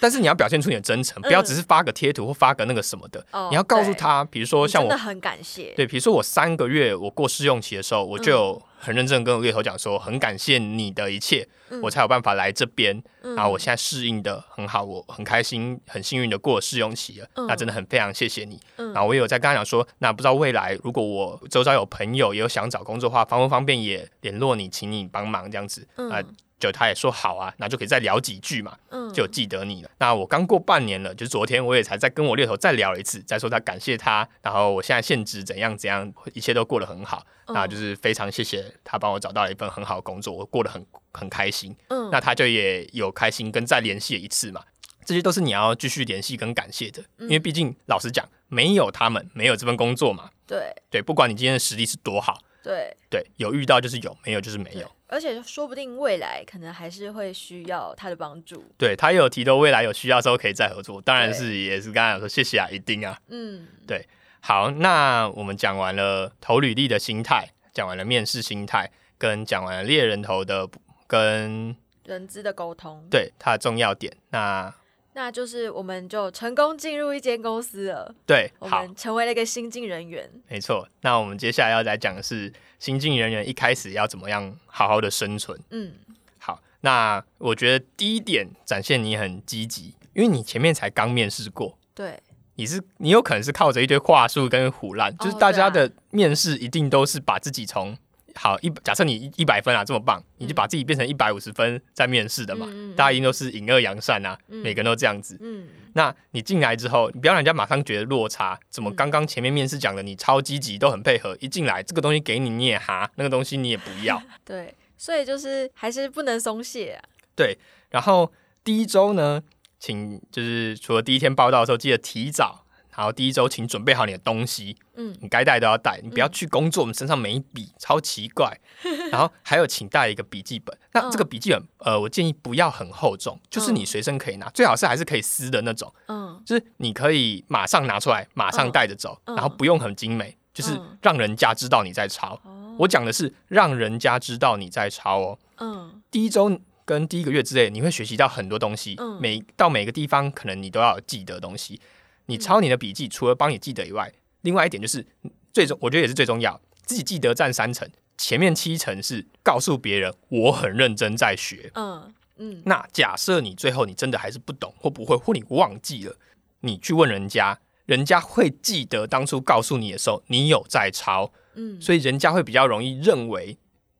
[0.00, 3.24] 但是你要表现出你的真诚，不要只是发个贴图或发个那个什么的。
[3.32, 5.72] 哦你要告诉他，比如说像我，真的很感谢。
[5.74, 13.02] 对，比如说我三个月我过试用期的时候，我就有很认真跟我猎头讲说，很感谢你的一切，嗯我才有办法来这边。
[13.22, 17.26] 嗯然后我现在适应的很好，我很开心，很幸运的过了试用期了。
[17.36, 18.60] 嗯那真的很非常谢谢你。
[18.76, 25.88] 嗯然后我也有在跟他讲说，那不知道未来如果我周遭有朋友也有想找工作的话，方不方便也联络你，请你帮忙这样子。
[25.96, 26.22] 嗯啊、
[26.58, 28.76] 就他也说好啊，那就可以再聊几句嘛。
[28.90, 29.90] 嗯就记得你了。
[29.98, 37.24] 那我刚过半年了，就是昨天我也才再跟我猎头再聊了一次，再说他感谢他，然后我现在现职怎样怎样，一切都过得很好。
[37.46, 41.76] 嗯那就是非常谢谢他帮我找到了一份很好的工作，我过得很很开心。
[41.88, 44.62] 嗯那他就也有开心跟再联系了一次嘛。
[45.04, 50.30] 这些都是你要继续联系跟感谢的，嗯因为毕竟老实讲，没有他们，没有这份工作嘛。
[50.46, 54.90] 对对，不管你今天的实力是多好，对对，有遇到就是有，没有就是没有。
[55.14, 58.64] 而且说不定未来可能还是会需要他的帮助。
[58.76, 63.16] 对他有提到未来有需要的时候可以再合作，当然是也是刚才有说谢谢啊，一定啊。
[63.28, 64.04] 嗯对
[64.40, 70.68] 好，那我们讲完了投履历的心态，讲完了面试心态，跟讲完了猎人头的
[71.06, 74.12] 跟人资的沟通，对它的重要点。
[74.30, 74.74] 那
[75.14, 80.28] 那就是我们就成功进入一间公司了，对，好，我们成为了一个新进人员。
[80.48, 80.86] 没错。
[81.02, 85.58] 那我们接下来要来讲的是新进人员一开始要怎么样好好的生存。
[85.70, 85.92] 嗯
[86.38, 91.78] 好，那我觉得第一点展现你很积极，因为你前面才刚面试过。
[91.94, 92.20] 对，
[92.56, 97.96] 你是你有可能是靠着一堆话术跟胡乱，就是大家的面试一定都是把自己从
[98.34, 102.66] 好一假设你一一百分啊这么棒，你就把自己变成一百五十分在面试的嘛，
[102.96, 105.36] 大家一定都是引恶扬善啊，嗯每个人都这样子。
[105.40, 117.04] 嗯那你进来之后，你不要让人家马上觉得落差，怎么嗯刚刚前面面试讲的你超积极都很配合，一进来这个东西给你你也哈，那个东西你也不要， 对，所以就是还是不能松懈啊。
[117.36, 117.56] 对
[117.90, 118.32] 然后
[118.64, 119.42] 第一周呢，
[119.78, 122.63] 请就是除了第一天报道的时候，记得提早，
[122.96, 128.56] 然后第一周请准备好你的东西，嗯你该带都要带，你不要去工作，我们身上没笔，超奇怪。
[129.10, 130.76] 然后还有，请带一个笔记本。
[130.92, 142.34] 那这个笔记本，呃，我建议不要很厚重，就是你随身可以拿，最好是还是可以撕的那种，嗯就是你可以马上拿出来，马上带着走，嗯然后不用很精美，就是嗯让人家知道你在抄。
[142.44, 145.38] 哦我讲的是让人家知道你在抄哦。
[145.58, 148.96] 嗯第一周跟第一个月之内，你会学习到很多东西。
[148.98, 151.80] 嗯每到每个地方，可能你都要记得东西。
[152.26, 155.06] 你抄你的笔记，除了帮你记得以外，另外一点就是
[155.52, 161.70] 最终，我觉得也是最重要，自己记得占三成，前面七成是告诉别人我很认真在学。
[161.74, 166.16] 嗯嗯那假设你最后你真的还是不懂或不会，或你忘记了，
[166.60, 173.56] 你去问人家，人家会记得当初告诉你的时候，你有在抄，嗯所以人家会比较容易认为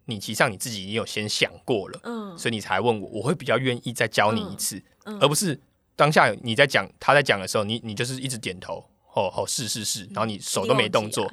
[0.06, 2.00] 你其实上你自己已经有先想过了。
[2.02, 5.60] 嗯所以你才问我，我会比较愿意再教你一次，嗯而不是
[5.96, 11.30] 当下你在讲他在讲的时候，你你就是一直点头，哦哦是是是，然后你手都没动作，，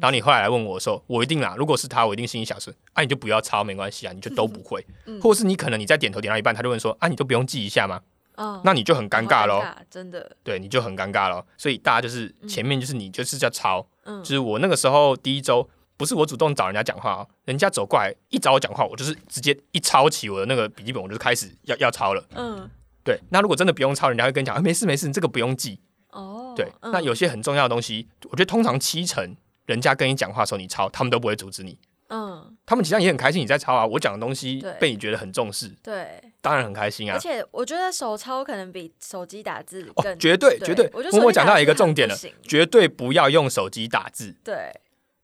[0.00, 8.00] 然后你后来来问我的时候，我一定啦，如果是他，我一定心里想是，啊你就不要抄没关系啊，你就都不会，嗯或者是你可能你在点头点到一半，他就问说，啊你都不用记一下吗？
[8.36, 11.44] 哦那你就很尴尬喽，真的，对，你就很尴尬喽。
[11.56, 15.68] 所以大家就是前面就是你就是叫抄，嗯就是我那个时候第一周。
[15.96, 22.24] 不是我主动找人家讲话哦，人家走过来一找我讲话，我就是直接一抄起我的那个笔记本，我就开始要要抄了。
[22.34, 22.68] 嗯
[23.04, 25.78] 对，那如果真的不用抄，人家会跟你讲，啊，没事没事，你这个不用记。
[26.10, 26.90] 哦，对，嗯。
[26.90, 29.36] 那有些很重要的东西，我觉得通常七成
[29.66, 31.78] 人家跟你讲话的时候你抄，他们都不会阻止你。
[32.08, 37.16] 嗯，他们其实也很开心你在抄啊，我讲的东西被你觉得很重视，对，当然很开心啊。
[37.16, 37.18] 而。
[37.18, 40.88] 且我觉得手抄可能比手机打字哦更，绝对绝对。
[40.92, 44.70] 我觉得默默讲到一个重点了绝对不要用手机打字，对，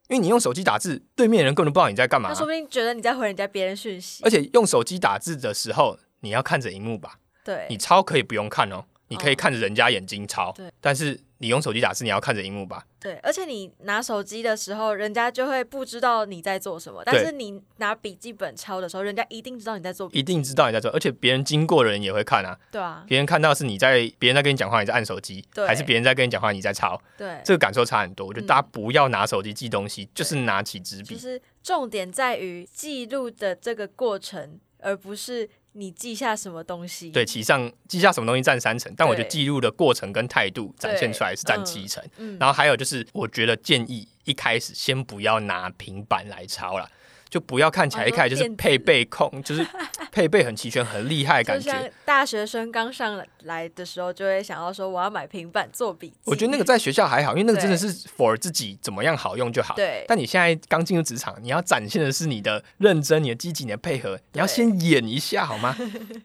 [0.08, 2.30] 因为你用手机打字，对面人根本不知道你在干嘛。
[2.30, 4.24] 啊、他说不定觉得你在回人家别人讯息。
[4.24, 7.18] 而，且用手机打字的时候，你要看着荧幕吧。
[7.44, 10.52] 对，你抄可以不用看哦，你可以哦看着人家眼睛抄。
[10.52, 12.84] 对但是你用手机打字，你要看着荧幕吧。
[13.00, 22.58] 对，而且你拿手机的时候，人家就会不知道你在做什么，但是你拿笔记本抄的时候，人家一定知道你在做一定知道你在做，而且别人经过的人也会看啊。
[22.70, 28.26] 对啊，别人看到是你在，别人在跟你讲话，你在按手机，还是别人在跟你讲话，你在抄，对，这个感受差很多。
[28.26, 31.14] 我觉得嗯大家不要拿手机记东西，就是拿起纸笔。
[31.14, 37.10] 就是重点在于记录的这个过程，而不是你记下什么东西。
[37.10, 42.04] 对，记上记下什么东西占三成，但我觉得记录的过程跟态度展现出来是占嗯七成。
[42.16, 46.90] 嗯，然后还有就是，我觉得建议一开始先不要拿平板来抄啦，
[47.30, 49.64] 就不要看起来哦一开始就是配备控， 就是
[50.10, 51.92] 配备很齐全、很厉害的感觉。
[52.04, 56.16] 大学生刚上来的时候，就会想要说我要买平板做笔记。
[56.24, 59.74] 我觉得那个在学校还好，因为那个真的是 for 自己怎么样好用就好。
[59.76, 65.76] 对但你现在刚进入职场，你要展现的是你的认真、你的积极、你的配合，你要先演一下好吗？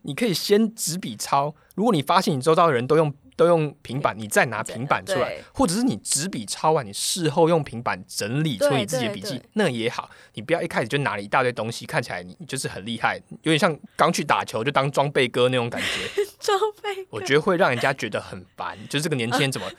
[0.02, 10.10] 你可以先纸笔抄，如果你发现你周遭的人都用都用平板，你再拿平板出来，或者是你纸笔抄完，你事后用平板整理出你自己的笔记那也好。
[10.34, 16.24] 你不要一开始就拿了一大堆东西，看起来你就是很厉害，有点像刚去打球就当装备哥那种感觉。
[16.39, 19.69] 装备我觉得会让人家觉得很烦，就是这个年轻人怎么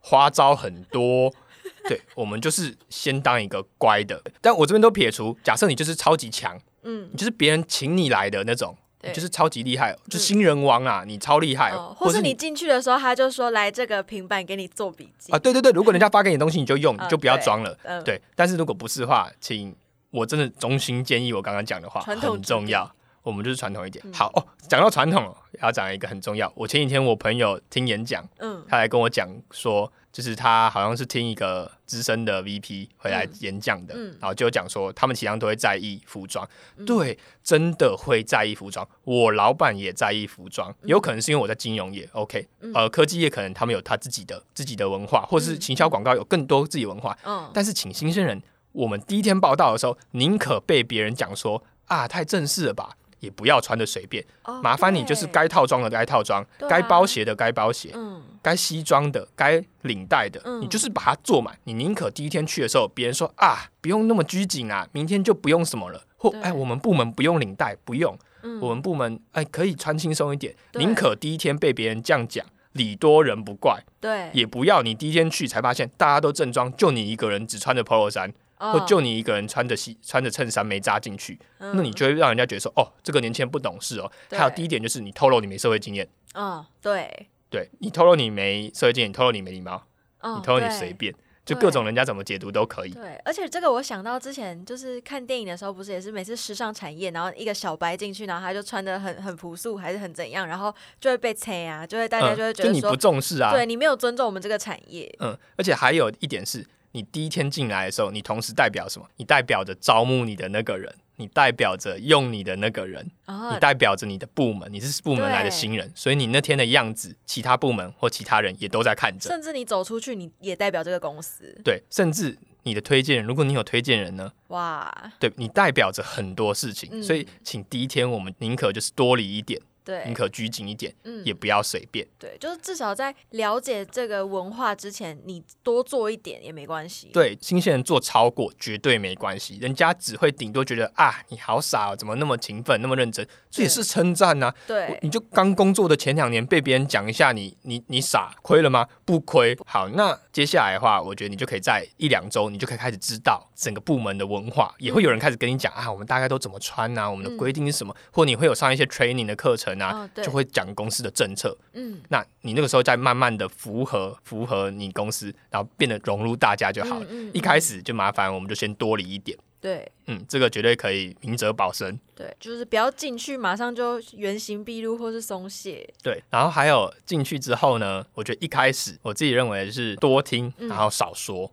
[0.00, 1.32] 花招很多。
[1.88, 8.76] 对我们就是先当一个乖的，但我这边都撇除，假设你就是超级强，嗯你就是别人请你来的那种，
[9.12, 18.20] 就是超级厉害，就新人王啊，你超厉害，哦，或是你进去的时候，他就说来这个平板给你做笔记啊，对对对，如果人家发给你的东西你就用，就不要装了，嗯对。
[18.34, 19.74] 但是如果不是的话，请
[20.10, 22.90] 我真的衷心建议我刚刚讲的话很重要，
[23.22, 24.04] 我们就是传统一点。
[24.06, 26.50] 嗯好哦，讲到传统了，要讲一个很重要。
[26.54, 28.24] 我前几天我朋友听演讲。
[28.38, 33.30] 嗯他来跟我讲说，就是他好像是听一个资深的 VP 回来嗯。
[33.40, 34.16] 演讲的，嗯。
[34.20, 36.86] 然后就讲说他们其实都会在意服装，嗯。
[36.86, 38.88] 对，真的会在意服装。
[39.02, 42.72] 我老板也在意服装，有可能是因为我在金融业，OK，、嗯。
[42.72, 52.96] 呃，科技业可能他们有他自己的自己的文化，或是嗯行销广告有更多自己文化，嗯，但是请新鲜人，我们第一天报道的时候，宁可被别人讲说啊太正式了吧。
[53.24, 61.58] 也不要穿的随便，哦麻烦你就是该套装的该套装，该包鞋的该包鞋，嗯该西装的、该领带的，嗯你就是把它做满。
[61.64, 70.54] 你宁可第一天去的时候，别人说啊，不用那么拘谨啊，明天就不用什么了，或对哎，我们部门不用领带，不用，嗯，我们部门哎可以穿轻松一点。
[70.74, 84.10] 宁可第一天被别人这样讲，礼多人不怪，对，也不要你第一天去才发现大家都正装，就你一个人只穿着 polo 衫，或哦就你一个人穿着西穿着衬衫没扎进去，那你嗯就会让人家觉得说，哦，这个年轻人不懂事哦。
[84.30, 89.82] 还有第一点就是你透露你没社会经验，嗯对，对你透露你没社会经验，你透露你没礼貌。
[90.26, 91.14] 嗯你透露你随便，
[91.44, 92.90] 就各种人家怎么解读都可以。
[92.92, 103.52] 对，而且这个我想到之前就是看电影的时候，不是也是每次时尚产业，然后一个小白进去，然后他就穿的很很朴素，还是很怎样，然后就会被催啊，就会大家就会觉得你不重视啊。
[103.52, 109.06] 对你没有尊重我们这个产业，嗯，而且还有一点是，你第一天进来的时候，你同时代表什么？
[109.16, 119.28] 你代表着招募你的那个人，你代表着用你的那个人，你代表着你的部门，你是部门来的新人，所以你那天的样子，其他部门或其他人也都在看着。
[119.28, 127.02] 甚至你走出去，你也代表这个公司，对，甚至你的推荐人，如果你有推荐人呢，哇，对你代表着很多事情，嗯。
[127.02, 132.06] 所以请第一天我们宁可就是多礼一点，对宁，可拘谨一点，嗯也不要随便。
[132.18, 137.10] 对，就是至少在了解这个文化之前，你多做一点也没关系。
[137.12, 144.46] 对，新鲜人做超过绝对没关系，人家只会顶多觉得啊，你好傻哦，怎么那么勤奋，那么认真，这也是称赞呐。
[144.46, 148.88] 我对，你就刚工作的前两年被别人讲一下你，你你傻，亏了吗？
[149.04, 149.56] 不亏。
[149.66, 161.56] 好，那接下来的话，我觉得你就可以在一两周，你就可以开始知道整个部门的文化，也会有人开始跟你讲啊，我们大概都怎么穿啊，我们的规定是什么，或你会有上一些 training 的课程啊，哦对就会讲公司的政策。
[161.72, 167.06] 嗯，那你那个时候再慢慢的符合符合你公司，然后变得融入大家就好了。
[167.10, 171.98] 嗯嗯一开始就麻烦我们就先多理一点，对嗯，这个绝对可以明哲保身。
[172.14, 175.88] 对，就是不要进去马上就原形毕露或是松懈。
[176.02, 181.46] 对，然后还有进去之后呢，我觉得一开始我自己认为是多听，嗯然后少说。
[181.46, 181.50] 嗯，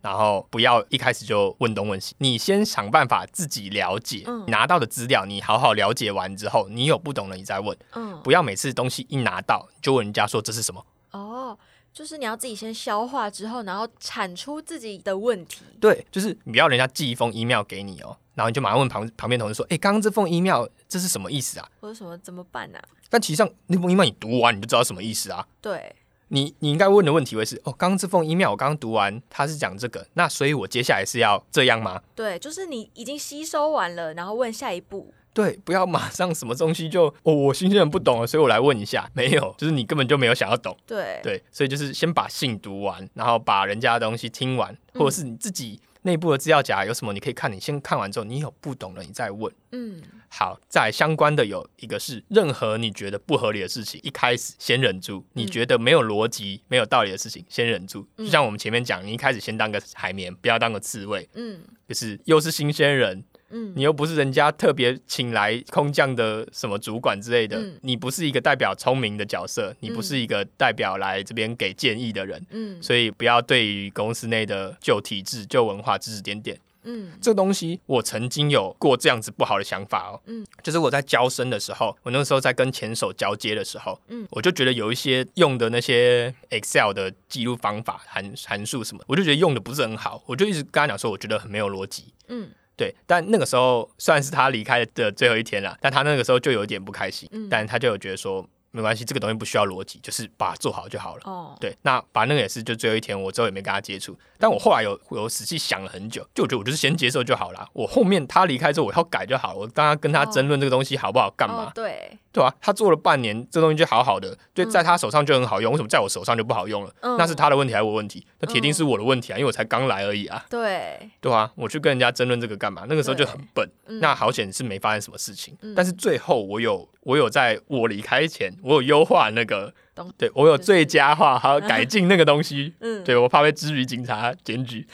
[0.00, 10.84] 然后不要一开始就问东问西，你先想办法自己了解，嗯拿到的资料你好好了解完之后，你有不懂的你再问，嗯，不要每次东西一拿到就问人家说这是什么。
[11.10, 11.58] 哦，
[11.92, 15.62] 就是你要自己先消化之后，然后产出自己的问题。
[15.80, 22.78] 对，就是你不要人家寄一封 email 给你哦，然后你就马上问旁旁边同事说：“哎，刚刚这封 email 这是什么意思啊？”或者什么怎么办呢？
[23.10, 25.46] 但其实上那封 email 你读完你就知道什么意思啊。
[25.62, 25.96] 对，
[26.28, 32.00] 你你应该问的问题会是：哦，刚刚这封 email 我刚刚读完，他是讲这个，那所以我接下来是要这样吗？
[32.14, 35.12] 对，就是你已经吸收完了，然后问下一步。
[35.34, 39.08] 对，不要马上什么东西就哦，我新鲜人不懂了，所以我来问一下。
[39.14, 40.76] 没有，就是你根本就没有想要懂。
[40.84, 49.52] 对对，所以就是先把信读完，然后把人家的东西听完，或者是你自己内部的资料夹有什么你可以看，你先看完之后，你有不懂的你再问。
[49.72, 58.06] 嗯，好，在相关的有一个是任何你觉得不合理的事情，一开始先忍住；你觉得没有逻辑、没有道理的事情，先忍住。
[58.16, 61.28] 就像我们前面讲，你一开始先当个海绵，不要当个刺猬。
[61.34, 63.24] 嗯就是又是新鲜人。
[63.50, 67.78] 嗯，你又不是人家特别请来空降的什么主管之类的，嗯。
[67.82, 72.82] 你不是一个代表聪明的角色，你不是一个代表来这边给建议的人，嗯。
[72.82, 76.58] 所以不要对于公司内的旧体制、旧文化指指点点。
[76.84, 77.12] 嗯。
[77.20, 84.26] 这个东西我曾经有过这样子不好的想法哦，嗯，就是我在交生的时候，我那时候在跟前手交接的时候，嗯。
[84.30, 92.12] 我就觉得有一些用的那些 Excel 的记录方法、函函数什么，我就觉得用的不是很好，我就一直跟他讲说，我觉得很没有逻辑。
[92.28, 97.48] 嗯对，但那个时候虽然是他离开的最后一天了，但他那个时候就有一点不开心，嗯。
[97.50, 101.22] 但他就有觉得说没关系，这个东西不需要逻辑，就是把它做好就好了。
[101.24, 111.64] 哦，对，那把那个也是就最后一天，我之后也没跟他接触，但我后来有有仔细想了很久，就我觉得我就是先接受就好了，我后面他离开之后我要改就好了，我刚刚跟他争论这个东西好不好干嘛？
[111.64, 116.94] 哦对，对啊、他做了半年，这东西就好好的，对，在他手上就很好用，为什么在我手上就不好用了？
[117.00, 118.24] 嗯那是他的问题还是我问题？
[118.40, 120.44] 那铁定是我的问题啊，因为我才刚来而已啊。
[120.48, 122.84] 对，对啊，我去跟人家争论这个干嘛？
[122.88, 123.68] 那个时候就很笨。
[123.86, 129.72] 嗯那好险是没发生什么事情，嗯但是最后我有我有在我离开前，我有优化那个，
[130.18, 132.74] 对我有最佳化，还有改进那个东西。
[132.80, 134.86] 嗯对我怕被之余警察检举，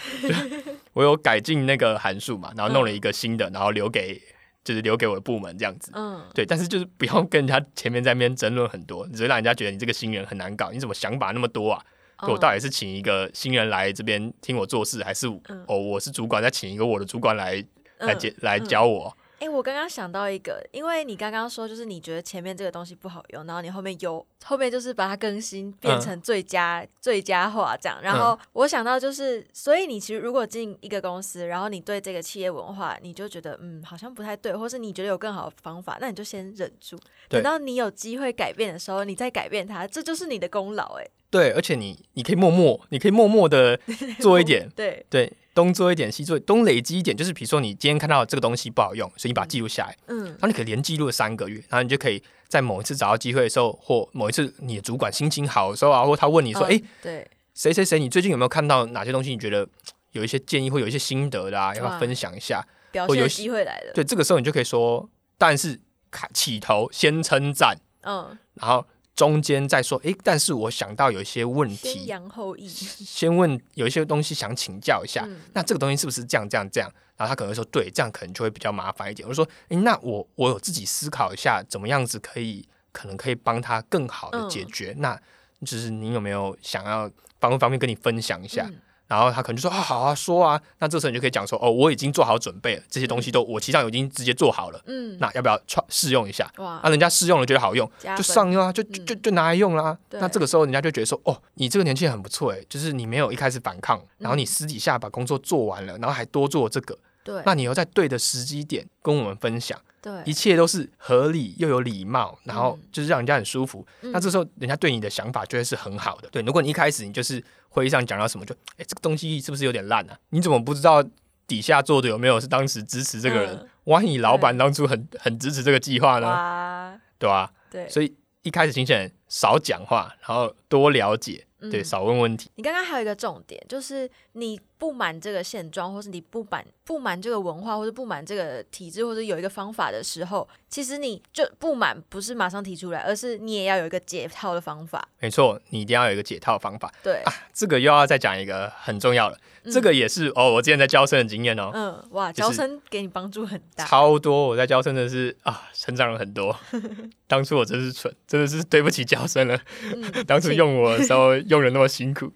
[0.95, 4.23] 我有改进那个函数嘛，然后弄了一个新的，然后留给
[4.63, 5.91] 就是留给我的部门这样子。
[5.97, 11.83] 嗯对，但是就是不要跟人家前面在那边争论很多，只会让人家觉得你这个新人很难搞，你怎么想法那么多啊？
[12.21, 17.55] 对我到底是请一个新人来这边听我做事，还是、嗯哦我是主管再请一个我的主管来
[17.99, 19.17] 来嗯教、来教我？
[19.45, 28.01] 哎、我刚刚想到一个，因为你刚刚说就是你觉得前面这个东西不好用，然后你后面有后面就是把它更新变成最佳、最佳化这样。
[28.01, 41.07] 然后我想到就是，所以你其实如果进一个公司，然后你对这个企业文化你就觉得嗯好像不太对，或是你觉得有更好的方法，那你就先忍住，等到你有机会改变的时候，你再改变它，这就是你的功劳哎。
[41.29, 43.79] 对，而且你你可以默默，你可以默默的
[44.21, 59.31] 做一点， 对，对，东做一点，西做，东累积一点，就是比如说你今天看到这个东西不好用，所以你把它记录下来，嗯然后你可以连记录三个月，然后你就可以在某一次找到机会的时候，或某一次你的主管心情好的时候啊，或他问你说，嗯哎、对，谁谁谁，你最近有没有看到哪些东西？
[59.31, 59.67] 你觉得
[60.13, 62.65] 有一些建议或有一些心得的啊，要不要分享一下？
[62.91, 63.93] 表现有机会来了。
[63.93, 65.81] 对，这个时候你就可以说，但是
[66.11, 72.69] 开起头先称赞，嗯，然后中间再说，诶，但是我想到有一些问先题，扬后抑。
[72.69, 76.91] 先问有一些东西想请教一下，嗯那这个东西是不是这样这样这样？
[77.17, 79.27] 然后他可能会说，对，这样可能就会比较麻烦一点。
[79.29, 84.93] 我就说，诶，那我我有自己思考一下，怎么样子可以可能可以帮他更好的解决。
[84.99, 85.17] 那
[85.65, 87.09] 就是你有没有想要
[87.39, 88.67] 方不方便跟你分享一下？
[88.69, 88.81] 嗯
[89.15, 96.51] 然后他可能就说啊好啊说啊，那这时候你就可以讲说哦我已经做好准备了，这些东西都我其实上已经直接做好了，嗯，那要不要穿试用一下？
[96.59, 99.97] 哇啊，人家试用了觉得好用，就上用啊，就就就就拿来用啦。
[100.09, 113.87] 对那这个时候人家就觉得说哦你这个年轻人很不错诶，就是你没有一开始反抗，然后你私底下把工作做完了，然后还多做这个，对，那你又在对的时机点跟我们分享，对一切都是合理又有礼貌，然后嗯就是让人家很舒服。
[114.03, 116.29] 嗯那这时候人家对你的想法就会是很好的。
[116.31, 120.19] 对，如果你一开始你就是会议上讲到什么，就哎、这个东西是不是有点烂啊？
[120.29, 121.03] 你怎么不知道
[121.47, 123.55] 底下做的有没有是当时支持这个人？
[123.55, 126.99] 嗯万一你老板当初很很支持这个计划呢？
[127.19, 132.51] 对吧、对，所以一开始新鲜人少讲话，然后多了解，对，嗯少问问题。
[132.57, 145.09] 你刚刚还有一个重点，就是你不满这个现状，或是你不满不满这个文化，或者不满这个体制，或者有一个方法的时候，其实你就不满不是马上提出来，而是你也要有一个解套的方法。
[145.21, 146.93] 没错，你一定要有一个解套方法。
[147.03, 151.71] 对啊，这个又要再讲一个很重要的，嗯这个也是哦，我之前在教生的经验哦。
[151.73, 153.87] 嗯，哇，教生给你帮助很大。
[153.87, 156.55] 超多，我在教生的是啊，成长了很多。
[157.27, 159.59] 当初我真是蠢，真的是对不起教生了。
[159.83, 162.33] 嗯 当初用我的时候用的那么辛苦。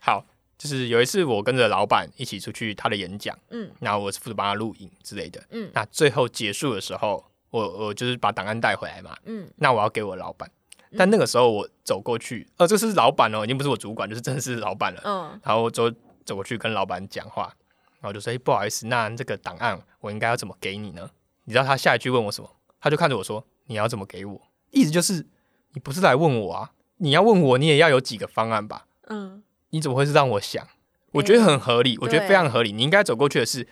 [0.00, 0.24] 好，
[0.56, 5.42] 就是有一次我跟着老板一起出去他的演讲，嗯然后我是负责帮他录影之类的。
[5.50, 10.50] 嗯那最后结束的时候，我我就是把档案带回来嘛，嗯那我要给我老板。
[10.96, 15.02] 但那个时候我走过去，呃，这是老板哦，已经不是我主管，就是真的是老板了。
[15.04, 15.90] 嗯然后我走
[16.24, 17.52] 走过去跟老板讲话，
[18.00, 21.10] 然后就说：“哎、不好意思，那这个档案我应该要怎么给你呢？”
[21.44, 22.50] 你知道他下一句问我什么？
[22.80, 25.26] 他就看着我说：“你要怎么给我？”意思就是
[25.74, 28.86] 你不是来问我啊，你要问我，你也要有几个方案吧？
[29.08, 30.66] 嗯你怎么会是让我想？
[31.12, 32.72] 我觉得很合理，我觉得非常合理。
[32.72, 33.66] 你应该走过去的是，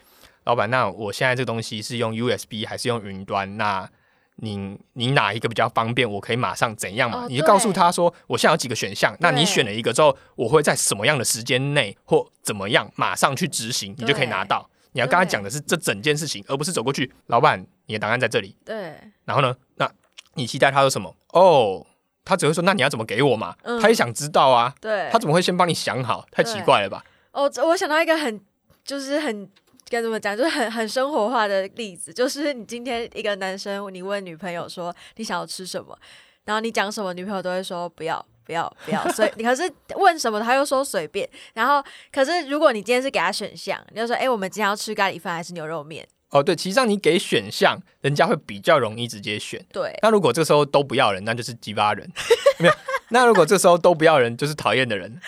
[0.44, 3.56] 老板，那我现在这个东西是用 USB 还是用云端？
[3.56, 3.88] 那
[4.36, 6.10] 你你哪一个比较方便？
[6.10, 7.24] 我可以马上怎样嘛？
[7.24, 14.68] 哦你就告诉他说，我现在有几个选项，那你选了一个之后，我会在什么样的时间内或怎么样马上去执行，你就可以拿到。
[14.92, 18.56] 你要跟他讲的是这整件事情，而不是走过去，老板，你的档案在这里。
[18.64, 18.94] 对，
[19.24, 19.90] 然后呢，那
[20.36, 21.14] 你期待他说什么？
[21.32, 21.84] 哦，
[22.24, 23.56] 他只会说，那你要怎么给我嘛？
[23.62, 26.24] 嗯他也想知道啊，对，他怎么会先帮你想好？
[26.30, 27.04] 太奇怪了吧？
[27.32, 28.40] 哦，这我想到一个很
[28.84, 29.50] 就是很
[29.88, 35.98] 该怎么讲，就是很很生活化的例子，就是你今天一个男生，你问女朋友说你想要吃什么，
[36.44, 38.24] 然后你讲什么，女朋友都会说不要。
[38.46, 41.28] 不要不要， 所以你可是问什么，他又说随便。
[41.54, 41.82] 然后，
[42.12, 46.06] 可是如果你今天是给他选项，你就说，哎、我们今天要吃咖喱饭还是牛肉面？
[46.30, 49.64] 哦，对，其实上你给选项，人家会比较容易直接选。
[49.72, 52.10] 对，那如果这时候都不要人，那就是鸡巴人，
[52.58, 52.74] 没有。
[53.10, 55.18] 那如果这时候都不要人，就是讨厌的人。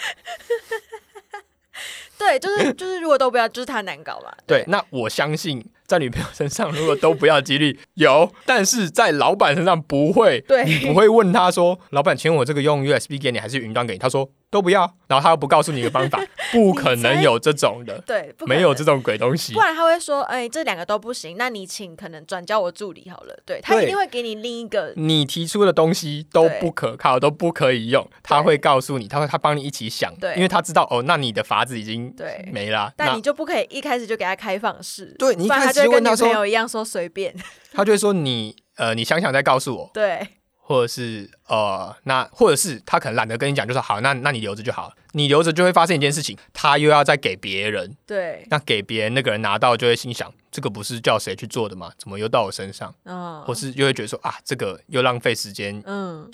[2.19, 4.35] 对，就是就是，如果都不要，就是他难搞嘛。
[4.45, 10.41] 对，那我相信在女朋友身上，如果都不要几率有，但是在老板身上不会。
[10.43, 10.63] 对。
[10.65, 13.99] 你不会问他说，老板，请问我这个用 USB 给你还是云端给你？
[13.99, 16.21] 他说都不要，然后他又不告诉你一个方法，
[16.53, 18.57] 不可能有这种的，对，不可能。
[18.57, 19.55] 没有这种鬼东西。
[19.55, 19.61] 不。
[19.61, 23.35] 然他会说，哎、这两个都不行，那你请可能转交我助理好了。
[23.47, 30.35] 对他一定会给你另一个，你提出的东西都不可靠，都不可以用，他会告诉你，他会他帮你一起想，对。
[30.35, 32.47] 因为他知道哦，那你的法子已经对。
[32.53, 37.35] 没了，但你就不可以一开始就给他开放式，对你一开始他就会跟他说朋友一样说随便。
[37.73, 40.27] 他就会说你呃，你想想再告诉我，对
[40.57, 51.91] 或者是呃，那或者是他可能懒得跟你讲，就说好，那那你留着就好，你留着就会发生一件事情，他又要再给别人，对，那给别人那个人拿到就会心想，这个不是叫谁去做的吗？
[51.97, 52.95] 怎么又到我身上？
[53.05, 56.29] 嗯，或是又会觉得说啊，这个又浪费时间，嗯，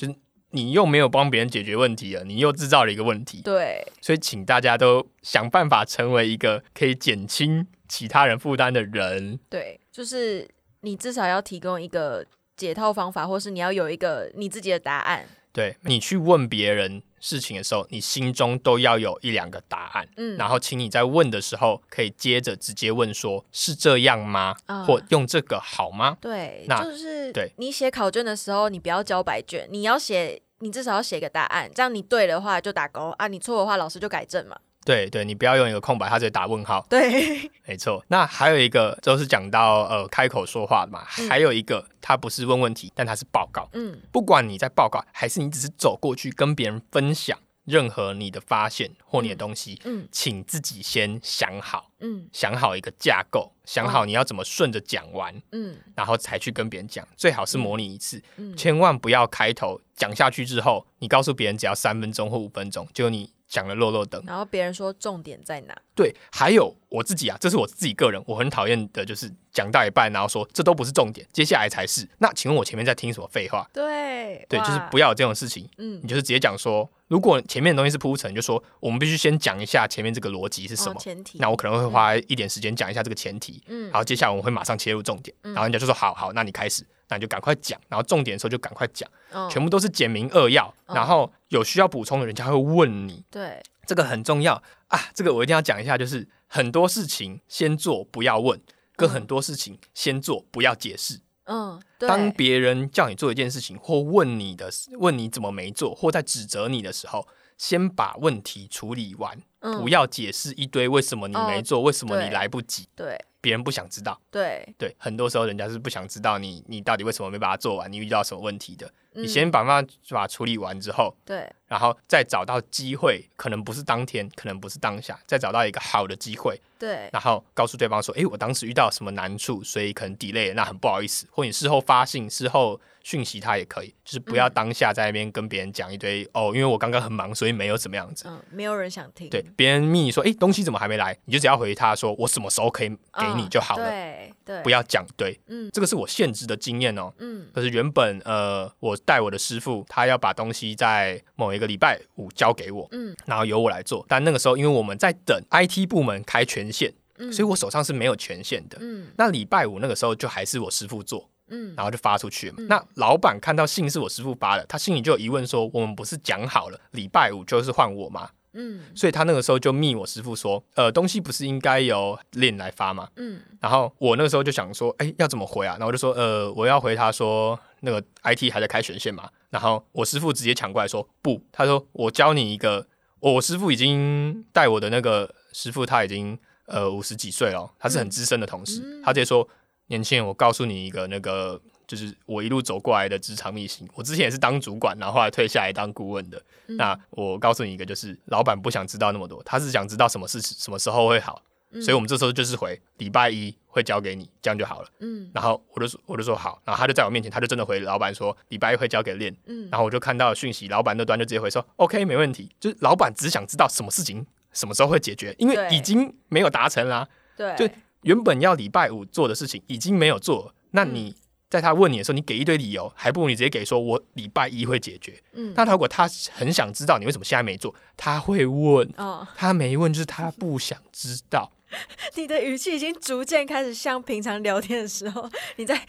[0.54, 9.38] 你又没有帮别人解决问题了，你又制造了一个问题，对所以请大家都想办法成为一个可以减轻其他人负担的人。
[9.50, 10.48] 对，就是
[10.80, 12.24] 你至少要提供一个
[12.56, 15.26] 解套方法，或是你要有一个你自己的答案。
[15.52, 20.06] 对你去问别人事情的时候，你心中都要有一两个答案。
[20.18, 24.54] 嗯，然后，请你在问的时候，可以接着直接问说：“是这样吗？
[24.66, 36.84] 啊或用这个好吗对，那就是对你写考卷的时候，你不要交白卷，你要写，你至少要写一个答案，这样你对的话就打勾啊，你错的话老师就改正嘛。？”对对，你不要用一个空白，他直接打问号。
[36.88, 38.04] 对， 没错。
[38.08, 43.68] 那还有一个就是讲到呃开口说话嘛，嗯还有一个他不是问问题，但他是报告。
[43.72, 57.06] 嗯，不管你在报告，还是你只是走过去跟别人分享任何你的发现或你的东西，嗯请自己先想好，嗯想好一个架构，想好你要怎么顺着讲完，嗯然后才去跟别人讲。
[57.16, 64.22] 最好是模拟一次，嗯，千万不要开头讲下去之后，你告诉别人只要三分钟或五分钟，结果你讲了漏漏等。
[64.26, 65.74] 然后别人说重点在哪？
[65.94, 72.08] 对，还有我自己啊，这是我自己个人，我很讨厌的就是讲到一半，然后说这都不是重点，接下来才是。
[72.18, 73.68] 那请问我前面在听什么废话？
[73.72, 75.68] 对对，就是不要有这种事情。
[75.78, 80.92] 嗯你就是直接讲说，如果前面的东西是铺陈，就说我们必须先讲一下前面这个逻辑是什么。
[80.92, 94.54] 哦前提，那我可能会花一点时间讲一下这个前提，嗯然后接下来我们会马上切入重点，然后人家就说好好，那你开始，那你就赶快讲，然后重点的时候就赶快讲，嗯全部都是简明扼要，嗯然后有需要补充的人家会问你，对这个很重要
[94.88, 98.60] 啊，这个我一定要讲一下，就是很多事情先做不要问，
[98.96, 101.20] 跟嗯很多事情先做不要解释。
[101.46, 107.28] 嗯对当别人叫你做一件事情，或问你的问你怎么没做，或在指责你的时候，
[107.58, 109.42] 先把问题处理完，嗯
[109.80, 113.18] 不要解释一堆为什么你没做，为什么你来不及，对。
[113.40, 114.18] 别人不想知道。
[114.30, 118.90] 对，对，很多时候人家是不想知道你你到底为什么没把它做完，你遇到什么问题的。
[119.12, 121.46] 你嗯先把它把它处理完之后，对。
[121.66, 127.10] 然后再找到机会，可能不是当天，可能不是当下，再找到一个好的机会，对。
[127.12, 134.52] 然后告诉对方说：“哎，我当时遇到什么难处，所以可能 delay，那很不好意思。”或你事后发信、事后讯息他也可以，就是不要嗯。
[134.54, 138.24] 当下在那边跟别人讲一堆、哦，因为我刚刚很忙，所以没有怎么样子。
[138.26, 147.12] 嗯，没有人想听，对，别人密你说：“诶，东西怎么还没来？”你就只要回他说：“我什么时候可以给你嗯就好了，对对，不要讲对。”嗯这个是我现职的经验哦。
[147.18, 154.04] 嗯可是原本呃，我带我的师傅，他要把东西在某一个礼拜五交给我，嗯然后由我来做。
[154.08, 158.78] 但那个时候，因为我们在等 IT 部门开权限，嗯，所以我手上是没有权限的。
[158.80, 162.58] 嗯那礼拜五那个时候就还是我师傅做，嗯然后就发出去了嘛。
[162.60, 168.28] 嗯那老板看到信是我师傅发的，他心里就有疑问说，我们不是讲好了礼拜五就是换我吗？
[168.54, 173.08] 嗯所以他那个时候就密我师傅说，呃，东西不是应该由练来发吗？
[173.16, 175.72] 嗯然后我那个时候就想说，哎，要怎么回啊？
[175.72, 179.28] 然后我就说，呃，我要回他说，那个 IT 还在开权限嘛。
[179.50, 182.86] 然后我师傅直接抢过来说，不，他说我教你一个，
[183.20, 189.48] 我师傅已经带我的那个师傅，他已经呃五十几岁了，他是很资深的同事，嗯他直接说，
[189.88, 191.60] 年轻人，我告诉你一个那个。
[191.86, 193.88] 就是我一路走过来的职场秘辛。
[193.94, 196.42] 我之前也是当主管，然后后来退下来当顾问的。
[196.66, 201.42] 嗯那我告诉你一个，就是老板不想知道那么多，他是想知道什么事情什么时候会好。
[201.72, 204.88] 嗯所以我们这时候就是回礼拜一会交给你，这样就好了。
[205.00, 209.34] 嗯然后我就说我就说好，然后他就在我面前，他就真的回老板说礼拜一会交给练。
[209.46, 217.08] 嗯然后我就看到讯息，老板那端就直接回说 OK 没问题，就是老板只想知道什么事情什么时候会解决，因为已经没有达成啦。
[217.36, 217.68] 对就
[218.02, 221.16] 原本要礼拜五做的事情已经没有做，那嗯你
[221.54, 225.22] 在他问你的时候，你给一堆理由，还不如你直接给说我礼拜一会解决。
[225.32, 228.88] 嗯那他如果他很想知道你为什么现在没做，他会问。
[228.96, 231.52] 哦，他没问，就是他不想知道。
[232.16, 235.86] 你的语气已经逐渐开始像平常聊天的时候，你在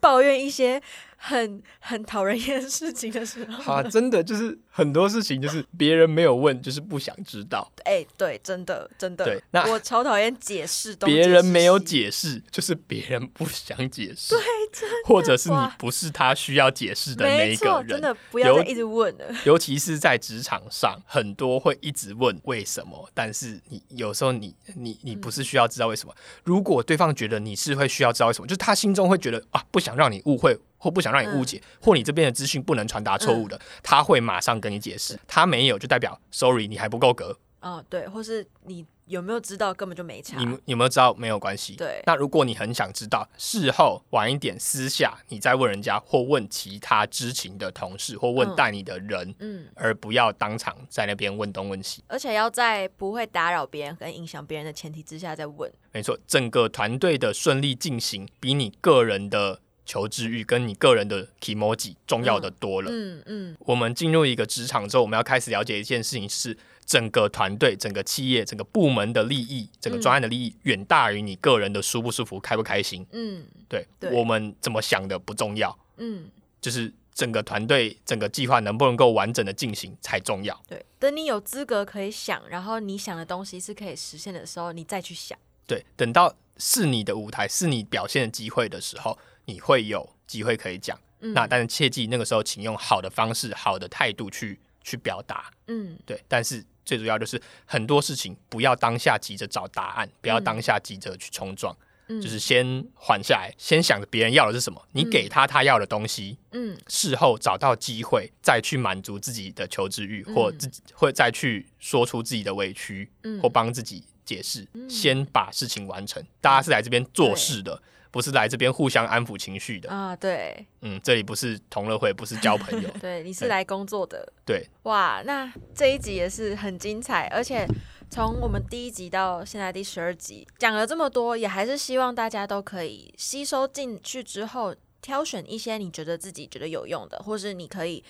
[0.00, 0.80] 抱怨一些
[1.24, 3.72] 很很讨人厌的事情的时候。
[3.72, 14.34] 啊，真的就是很多事情，就是别人没有问，就是不想知道；哎、对，真的真的，对那我超讨厌解释东别人没有解解释，就是别人不想解释。
[14.34, 18.00] 对，或者是你哇不是他需要解释释，的那一个没错，真人。
[18.00, 19.24] 的不要有再一直问了。
[19.46, 26.14] 尤其是在职场上，很多会一直问为什么，但是你有时候你你你不是需要知道为什么。
[26.42, 35.16] 如果对方觉得你是会需要知道为什么，就是他心中会觉得啊，不想让你误会，或不想让你误解，或你这边的资讯不能传达错误的，他会马上跟你解释。
[35.28, 37.38] 他没有，就代表 sorry，你还不够格。
[37.60, 40.36] 哦，对，或是你有没有知道根本就没差。
[40.36, 41.14] 你有没有知道？
[41.14, 41.76] 没有关系。
[41.76, 52.02] 对那如果你很想知道，事后晚一点私下你再问人家，或问其他知情的同事，或问嗯带你的人，嗯，而不要当场在那边问东问西。
[52.08, 55.72] 而且要在不会打扰别人跟影响别人的前提之下再问。
[55.92, 62.90] 没错，整个团队的顺利进行，比你个人的求知欲跟你个人的 emoji 重要的多了。
[62.92, 66.56] 嗯嗯我们进入一个职场之后，我们要开始了解一件事情是。
[66.84, 73.06] 整个团队、整个企业、整个部门的利益、整个专案的利益，远大于你个人的舒不舒服、开不开心。
[73.12, 76.28] 嗯对，对我们怎么想的不重要，嗯，
[76.60, 80.60] 就是整个团队、整个计划能不能够完整的进行才重要。
[80.68, 80.84] 对。
[80.98, 85.38] 等你有资格可以想，然后你想的东西是可以实现的时候，你再去想。
[85.68, 90.98] 对，等到是你的舞台、是你表现的机会的时候，你会有机会可以讲。
[91.20, 91.32] 嗯。
[91.32, 95.50] 那但是切记，那个时候请用好的方式、好的态度去去表达。
[95.66, 95.98] 嗯。
[96.04, 101.76] 对，但是最主要就是很多事情不要当下急着找答案，不要当下急着去冲撞，
[102.08, 106.76] 嗯，就是先缓下来，先想着别人要的是什么，你给他他要的东西，嗯。
[106.88, 110.34] 事后找到机会再去满足自己的求知欲，嗯。
[110.34, 113.40] 或自己会再去说出自己的委屈，嗯。
[113.40, 114.90] 或帮自己解释，嗯。
[114.90, 116.20] 先把事情完成。
[116.40, 117.80] 大家是来这边做事的，
[118.12, 119.90] 不是来这边互相安抚情绪的。
[119.90, 122.88] 啊，对嗯，这里不是同乐会，不是交朋友。
[123.00, 124.32] 对，你是来工作的。
[124.46, 127.66] 对，哇，那这一集也是很精彩，而且
[128.10, 138.04] 从我们第一集到现在第十二集，讲了这么多，也还是希望大家都可以吸收进去之后，挑选一些你觉得自己觉得有用的，或是你可以。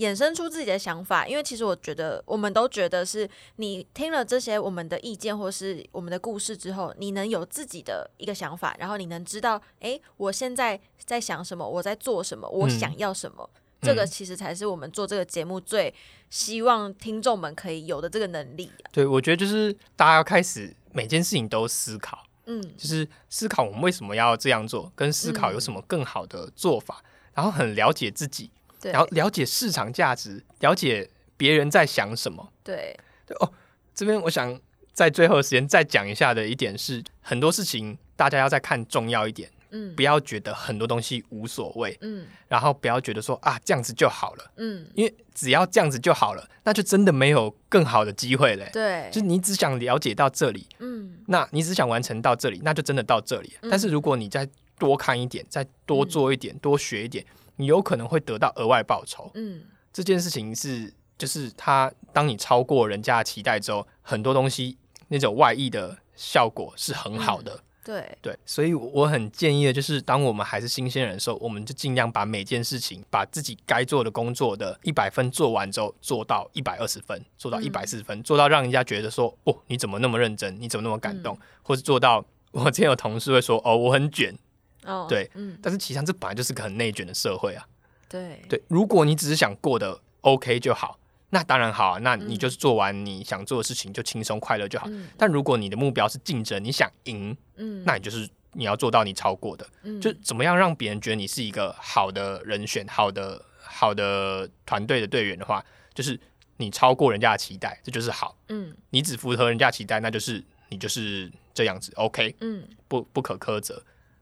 [0.00, 13.48] 衍生出自己的想法，因为其实我觉得，我们都觉得是你听了这些我们的意见或是我们的故事之后，你能有自己的一个想法，然后你能知道，诶，我现在在想什么，我在做什么，我嗯想要什么。
[13.82, 15.94] 这个嗯其实才是我们做这个节目最
[16.28, 18.84] 希望听众们可以有的这个能力啊。
[18.92, 32.52] 对，我觉得就是大家要开始每件事情都思考，嗯就是思考我们为什么要这样做，跟思考有什么更好的做法，然后很了解自己，对，然后了解市场价值，了解别人在想什么。
[32.64, 33.52] 对，对哦，
[33.94, 34.58] 这边我想
[34.92, 39.94] 在最后的时间再讲一下的一点是，很多事情大家要再看重要一点，嗯。
[39.94, 42.26] 不要觉得很多东西无所谓，嗯。
[42.48, 48.68] 然后不要觉得说啊这样子就好了，嗯，因为只要这样子就好了，那就真的没有更好的机会嘞。
[48.72, 51.18] 对，就是你只想了解到这里，嗯。
[51.26, 53.56] 那你只想完成到这里，那就真的到这里。
[53.62, 53.70] 嗯。
[53.70, 57.24] 但是如果你再多看一点，再多做一点，多学一点，
[57.60, 59.30] 你有可能会得到额外报酬。
[59.34, 67.62] 嗯这件事情是，就是它当你超过人家的期待之后，很多东西那种外溢的效果是很好的。
[67.82, 84.38] 对，对，所以我很建议的就是，当我们还是新鲜人的时候，我们就尽量把每件事情，把自己该做的工作的一百分做完之后，做到一百二十分，做到嗯一百四十分，做到让人家觉得说，哦，你怎么那么认真，你怎么那么感动，或是做到我之前有同事会说，哦，我很卷，
[84.84, 87.66] 哦，对嗯，但是其实上这本来就是个很内卷的社会啊。
[88.08, 90.98] 对，对，如果你只是想过得 OK 就好，
[91.30, 94.86] 那当然好啊，那你嗯就是做完你想做的事情就轻松快乐就好。
[94.88, 95.06] 嗯。
[95.16, 100.00] 但如果你的目标是竞争，你想赢，嗯，那你就是你要做到你超过的，嗯。
[100.00, 105.64] 就怎么样让别人觉得你是一个好的人选、好的好的团队的队员的话，
[105.94, 106.18] 就是
[106.56, 108.36] 你超过人家的期待，这就是好。
[108.48, 108.74] 嗯。
[108.90, 112.66] 你只符合人家期待，那就是你就是这样子，OK，嗯。
[112.88, 113.80] 不不可苛责。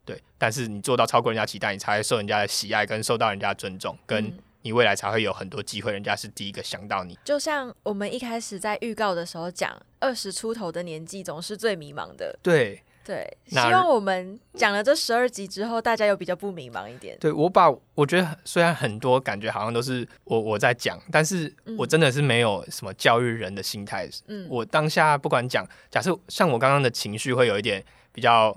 [0.08, 7.16] 对，但是你做到超过人家期待，你才会受人家的喜爱，跟受到人家的尊重，跟嗯你未来才会有很多机会，人家是第一个想到你。
[7.24, 12.36] 就像我们一开始在预告的时候讲，二十出头的年纪总是最迷茫的。
[12.42, 17.16] 对，对，希望我们讲了这十二集之后，大家有比较不迷茫一点。
[17.20, 24.08] 对我把我觉得虽然很多感觉好像都是我我在讲，但是我真的是没有什么教育人的心态。
[24.26, 27.82] 嗯，我当下不管讲，假设像我刚刚的情绪会有一点
[28.12, 28.54] 比较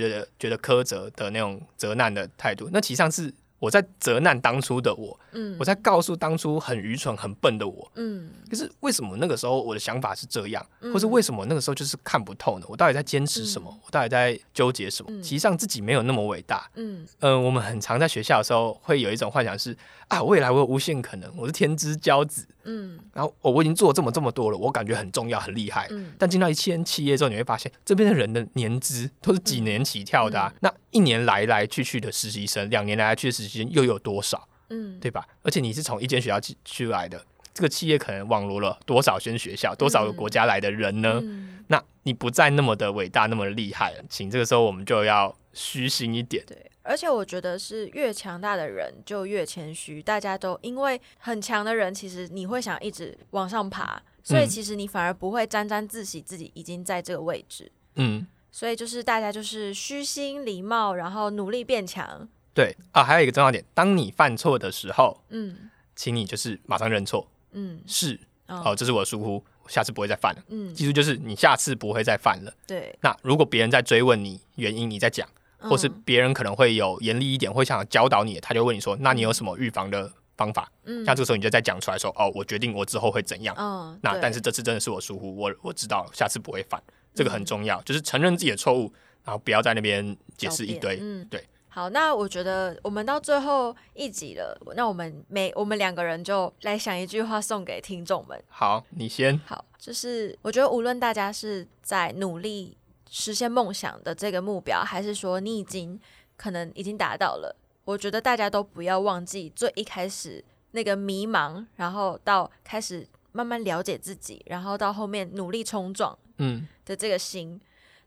[0.00, 3.32] 觉得觉得苛责的那种责难的态度，那其实上是
[3.64, 7.90] 我在责难当初的我，嗯我在告诉当初很愚蠢很笨的我。
[7.94, 12.66] 嗯可是为什么那个时候我的想法是这样，嗯或是为什么那个时候就是看不透呢？
[12.68, 13.74] 我到底在坚持什么？
[13.86, 15.10] 我到底在纠结什么？
[15.10, 16.68] 嗯其实上自己没有那么伟大。
[16.74, 19.74] 嗯嗯、我们很常在学校的时候会有一种幻想是
[20.08, 25.86] 啊，未来我有无限可能，我是天之骄子，嗯然后、我、我已经做了这么这么多了，我感觉很重要很厉害。
[25.90, 34.48] 嗯但进到一千企业之后，你会发现这边的人的年资都是几年起跳的、啊，那一年来来去去的实习生，两年来来去的实习生又有多少？
[34.70, 35.26] 嗯，对吧？
[35.42, 37.22] 而且你是从一间学校去去来的，
[37.52, 41.20] 这个企业可能网罗了多少间学校，多少个国家来的人呢？
[41.22, 46.44] 嗯那你不再那么的伟大，那么的厉害了，请这个时候我们就要虚心一点。
[46.46, 57.72] 对，而且我觉得是越强大的人就越谦虚，大家都因为很强的人，其实你会想一直往上爬，所以嗯其实你反而不会沾沾自喜自己已经在这个位置。
[57.96, 62.28] 嗯，所以就是大家就是虚心礼貌，然后努力变强。
[62.54, 68.14] 对啊，还有一个重要点，当你犯错的时候，嗯请你就是马上认错，嗯是
[68.46, 70.42] 哦哦，这是我的疏忽，我下次不会再犯了。
[70.50, 72.54] 嗯，记住，就是你下次不会再犯了。
[72.64, 75.28] 对，那如果别人在追问你原因，你再讲，
[75.58, 80.70] 或是嗯别人可能会有严厉一点，会想教导你，他就问你说，那你有什么预防的方法？
[80.84, 83.54] 嗯像这个时候你就再讲出来说，哦，我决定我之后会怎样。
[83.58, 86.82] 嗯，那但是这次真的是我疏忽，我我知道了，下次不会犯，
[87.14, 88.92] 这个很嗯重要，就是承认自己的错误，
[89.24, 90.98] 然后不要在那边解释一堆。
[91.00, 91.44] 嗯，对。
[91.68, 98.40] 好，那我觉得我们到最后一集了，那我们每我们两个人就来想一句话送给听众们。
[98.48, 99.36] 好，你先。
[99.44, 102.76] 好，就是我觉得无论大家是在努力
[103.10, 106.00] 实现梦想的这个目标，还是说你已经
[106.36, 117.60] 可能已经达到了，我觉得大家都不要忘记最一开始那个迷茫，然后到开始慢慢了解自己，然后到后面努力冲撞嗯，的这个心。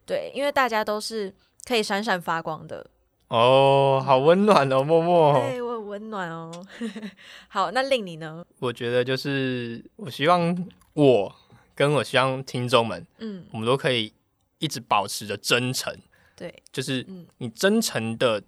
[0.05, 1.33] 对，因为大家都是
[1.65, 2.89] 可以闪闪发光的。
[3.27, 5.33] 哦，好温暖哦，默默。
[5.39, 6.65] 对我很温暖哦。
[7.49, 8.45] 好，那令你呢？
[8.59, 11.35] 我觉得就是，我希望我
[11.75, 14.13] 跟我希望听众们，嗯，我们都可以
[14.59, 15.93] 一直保持着真诚，
[16.37, 18.41] 对，就是嗯你真诚的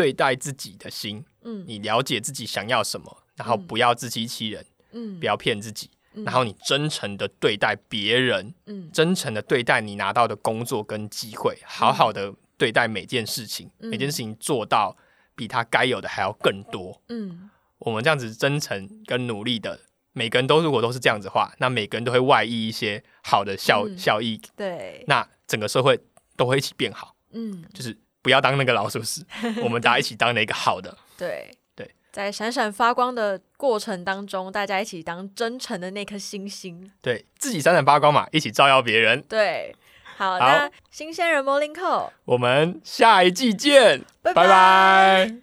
[0.00, 1.62] 对待自己的心，嗯。
[1.66, 3.66] 你了解自己想要什么，然后嗯。
[3.66, 8.90] 不要自欺欺人，嗯，不要骗自己，嗯，然后你真诚的对待别人，嗯。
[8.90, 13.90] 真诚的对待你拿到的工作跟机会，好好的对待每件事情，嗯。
[13.90, 14.96] 每件事情做到
[15.34, 17.02] 比他该有的还要更多。
[17.10, 17.50] 嗯。
[17.80, 19.80] 我们这样子真诚跟努力的，
[20.12, 23.98] 每个人都如果都是这样子的话，那每个人都会外溢一些好的效、嗯。
[23.98, 26.00] 效益，对，那整个社会
[26.36, 27.14] 都会一起变好。
[27.32, 27.62] 嗯。
[27.74, 29.24] 就是不要当那个老鼠屎，
[29.62, 30.96] 我们大家一起当那个好的。
[31.16, 31.50] 对。
[31.76, 36.90] 对，在闪闪发光的过程当中，大家一起当真诚的那颗星星。
[37.00, 39.22] 对自己闪闪发光嘛，一起照耀别人。
[39.22, 39.74] 对，
[40.18, 40.38] 好，好。
[40.38, 44.34] 那新鲜人 Morning Call，我们下一季见，拜。
[44.34, 45.36] 拜拜